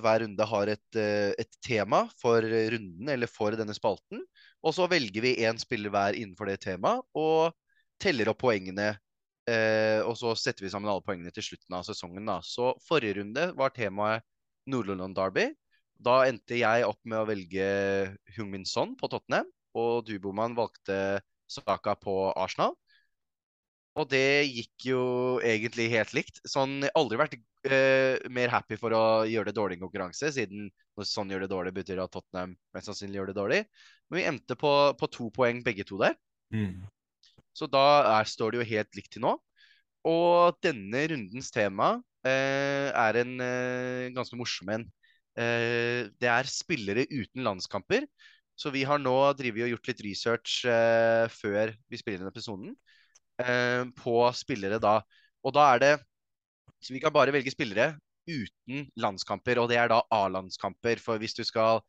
[0.02, 4.22] hver runde har et, eh, et tema for runden, eller for denne spalten.
[4.62, 7.54] Og så velger vi én spiller hver innenfor det temaet, og
[8.02, 8.94] teller opp poengene.
[9.46, 12.26] Eh, og så setter vi sammen alle poengene til slutten av sesongen.
[12.26, 12.40] Da.
[12.42, 14.26] Så forrige runde var temaet
[14.66, 15.50] Nord-London Derby.
[16.02, 17.68] Da endte jeg opp med å velge
[18.36, 22.74] Hung-Min Son på Tottenham og du, Boman, valgte Saka på Arsenal.
[23.96, 25.02] Og det gikk jo
[25.40, 26.40] egentlig helt likt.
[26.44, 30.28] Sånn, jeg har aldri vært eh, mer happy for å gjøre det dårlig i konkurranse,
[30.36, 33.62] siden når sånn gjør det dårlig, betyr at Tottenham mest sannsynlig gjør det dårlig.
[34.10, 36.16] Men vi endte på, på to poeng begge to der.
[37.56, 37.86] Så da
[38.18, 39.32] er, står det jo helt likt til nå.
[40.06, 41.94] Og denne rundens tema
[42.28, 44.84] eh, er en eh, ganske morsom en.
[45.40, 48.04] Eh, det er spillere uten landskamper.
[48.56, 52.76] Så vi har nå drivet og gjort litt research eh, før vi spiller denne episoden
[53.36, 55.00] på spillere da.
[55.44, 55.90] Og da er det
[56.80, 57.94] Så vi kan bare velge spillere
[58.26, 61.00] uten landskamper, og det er da A-landskamper.
[61.02, 61.80] For hvis du skal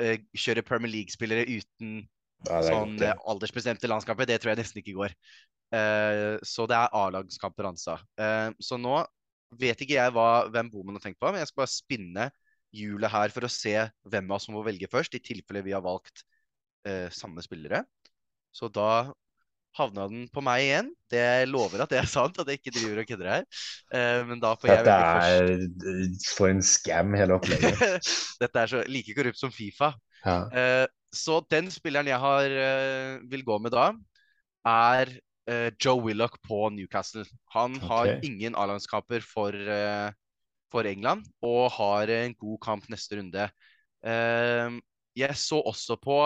[0.00, 2.02] eh, kjøre Premier League-spillere uten
[2.48, 5.16] Ja, sånn eh, aldersbestemte landskamper, det tror jeg nesten ikke går.
[5.72, 7.94] Uh, så det er A-lagskamper, altså.
[8.20, 8.98] Uh, så nå
[9.60, 12.26] vet ikke jeg hva, hvem Boman har tenkt på, men jeg skal bare spinne
[12.76, 13.72] hjulet her for å se
[14.10, 16.24] hvem av oss som må velge først, i tilfelle vi har valgt
[16.88, 17.84] uh, samme spillere.
[18.52, 19.12] Så da
[19.76, 20.88] havna den på meg igjen.
[21.12, 23.44] Det lover at det er sant, at jeg ikke driver og kødder her.
[23.94, 25.86] Eh, men da får jeg Dette er først.
[25.92, 28.08] eh, for en scam, hele opplegget.
[28.42, 29.92] Dette er så like korrupt som Fifa.
[30.24, 30.36] Ja.
[30.52, 32.54] Eh, så den spilleren jeg har,
[33.28, 33.90] vil gå med da,
[34.64, 35.10] er
[35.76, 37.26] Joe Willoch på Newcastle.
[37.52, 39.52] Han har ingen A-landskamper for,
[40.72, 43.44] for England og har en god kamp neste runde.
[45.20, 46.16] Jeg så også på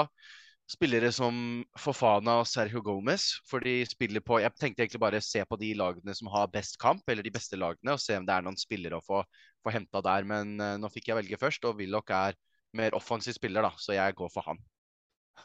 [0.71, 1.37] spillere som
[1.79, 5.73] Fofana og Sergio Gomez, for de spiller på Jeg tenkte egentlig bare se på de
[5.79, 8.59] lagene som har best kamp, eller de beste lagene, og se om det er noen
[8.59, 9.23] spillere å få,
[9.63, 10.27] få henta der.
[10.27, 12.39] Men uh, nå fikk jeg velge først, og Willoch er
[12.77, 14.59] mer offensiv spiller, da, så jeg går for han.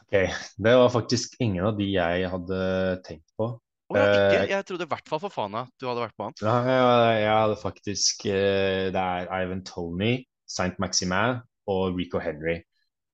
[0.01, 0.15] Ok,
[0.57, 2.63] Det var faktisk ingen av de jeg hadde
[3.05, 3.53] tenkt på.
[3.91, 4.43] Oh, ja, ikke?
[4.45, 6.35] Eh, Jeg trodde i hvert fall for Fana du hadde vært på han.
[6.41, 6.55] Ja,
[7.11, 10.13] jeg, hadde faktisk eh, Det er Ivan Tony,
[10.47, 11.41] Saint Maximin
[11.71, 12.61] og Rico Henry.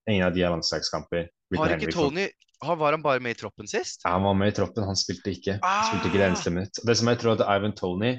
[0.08, 1.28] Ingen av de har landslagskamper.
[1.56, 2.28] Har ikke Tony
[2.62, 4.02] Var han bare med i troppen sist?
[4.04, 5.60] Ja, Han var med i troppen, han spilte ikke.
[5.64, 6.32] Han spilte ikke det Ah!
[6.34, 6.80] eneste minutt.
[6.84, 8.16] Det som jeg tror at Ivan Tony,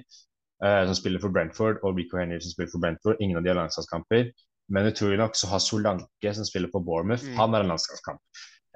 [0.65, 3.51] eh, som spiller for Brentford, og Rico Henry, som spiller for Brentford, ingen av de
[3.51, 4.31] har landslagskamper.
[4.71, 7.37] Men utrolig nok så har Solanke, som spiller for Bournemouth, Mm.
[7.37, 8.21] han har en landslagskamp.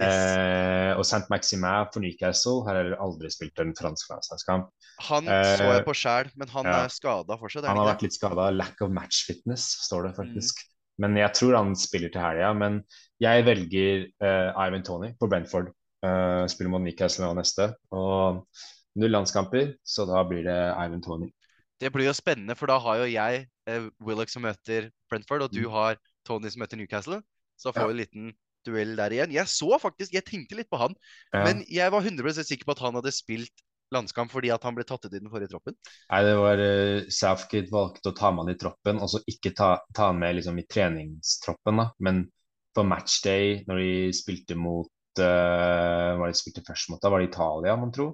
[0.01, 0.09] Yes.
[0.09, 4.67] Eh, og Saint Maximin for Newcastle har heller aldri spilt en fransk landslagskamp.
[5.11, 6.79] Han eh, så jeg på sjæl, men han ja.
[6.85, 7.63] er skada fortsatt.
[7.63, 8.51] seg Han har vært litt skada.
[8.51, 10.65] Lack of match fitness, står det faktisk.
[10.99, 12.53] Men jeg tror han spiller til helga.
[12.57, 12.83] Men
[13.23, 15.71] jeg velger uh, Ivan Tony på Brentford.
[16.03, 17.69] Uh, spiller mot Newcastle nå neste.
[17.95, 18.43] Og
[18.99, 21.31] null landskamper, så da blir det Ivan Tony.
[21.81, 21.93] det?
[21.95, 25.63] Blir jo spennende, for da har jo jeg uh, Willoch som møter Brentford, og du
[25.67, 25.71] Mm.
[25.73, 25.97] har
[26.27, 27.23] Tony som møter Newcastle.
[27.59, 28.33] Så får vi en liten
[28.67, 29.33] duell der igjen.
[29.35, 30.95] Jeg så faktisk, jeg tenkte litt på han,
[31.35, 31.45] Ja.
[31.45, 33.51] men jeg var 100% sikker på at han hadde spilt
[33.93, 35.75] landskamp fordi at han ble tatt ut i den forrige troppen.
[36.11, 39.53] Nei, det var uh, Southgate valgte å ta med han i troppen, og så ikke
[39.55, 41.89] ta, ta han med liksom, i treningstroppen, da.
[42.01, 42.23] Men
[42.75, 47.31] på matchday, når de spilte mot uh, Hva de spilte først mot, da var det
[47.31, 48.13] Italia, mon tro.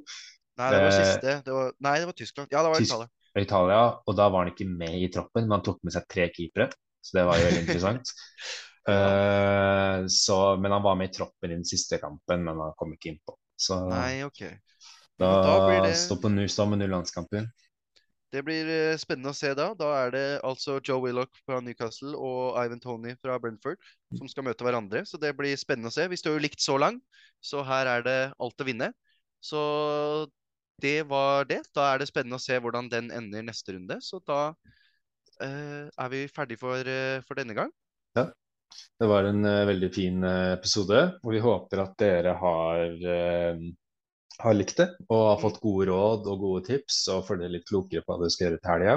[0.58, 1.34] Nei, det var Eh, siste.
[1.46, 2.50] Det var, nei, det var Tyskland.
[2.50, 3.08] Ja, det var Tysk- Italia.
[3.38, 6.26] Italia, og da var han ikke med i troppen, men han tok med seg tre
[6.34, 6.72] keepere.
[7.04, 8.10] Så det var jo veldig interessant.
[8.90, 12.96] uh, så, men han var med i troppen i den siste kampen, men han kom
[12.96, 13.36] ikke innpå.
[13.58, 14.42] Så Nei, OK.
[15.22, 17.46] da, da blir det- står på nu, med null landskamper.
[18.34, 19.70] Det blir eh, spennende å se da.
[19.78, 23.80] Da er det altså Joe Willoch fra Newcastle og Ivan Tony fra Brentford
[24.18, 25.04] som skal møte hverandre.
[25.08, 26.08] Så det blir spennende å se.
[26.12, 27.04] Vi står jo likt så langt,
[27.40, 28.92] så her er det alt å vinne.
[29.40, 29.60] Så
[30.82, 31.62] det var det.
[31.74, 33.98] Da er det spennende å se hvordan den ender neste runde.
[34.04, 34.52] Så da
[35.42, 37.72] eh, er vi ferdig for, eh, for denne gang.
[38.18, 38.28] Ja.
[38.98, 42.82] Det var en uh, veldig fin episode, og vi håper at dere har,
[43.14, 43.62] eh,
[44.42, 47.68] har likt det og har fått gode råd og gode tips og føler dere litt
[47.68, 48.96] klokere på hva du skal gjøre til helga.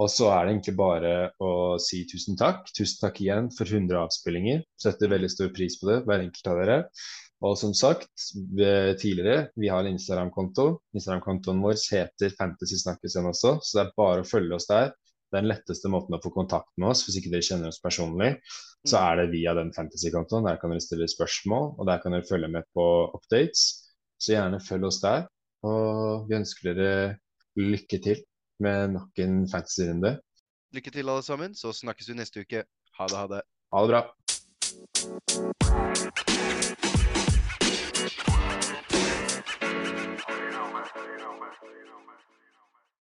[0.00, 1.12] Og så er det egentlig bare
[1.44, 1.50] å
[1.82, 2.70] si tusen takk.
[2.72, 4.62] Tusen takk igjen for 100 avspillinger.
[4.80, 6.78] Setter veldig stor pris på det, hver enkelt av dere.
[7.42, 8.08] Og som sagt
[8.46, 10.66] tidligere, vi har en Instagram-konto.
[10.96, 14.92] Instagram-kontoen vår heter Fantasy Snakkes igjen også, så det er bare å følge oss der.
[15.32, 17.80] Det er den letteste måten å få kontakt med oss hvis ikke dere kjenner oss
[17.82, 18.34] personlig.
[18.84, 19.02] Så mm.
[19.02, 20.46] er det via den fantasy-kontoen.
[20.46, 22.86] Der kan dere stille spørsmål, og der kan dere følge med på
[23.16, 23.81] updates.
[24.22, 25.24] Så gjerne følg oss der.
[25.66, 27.16] Og vi ønsker dere
[27.58, 28.18] lykke til
[28.62, 30.12] med nok en fantasy-runde.
[30.72, 31.50] Lykke til, alle sammen.
[31.58, 32.60] Så snakkes vi neste uke.
[32.98, 33.42] Ha det, ha det.
[33.74, 34.02] Ha det bra.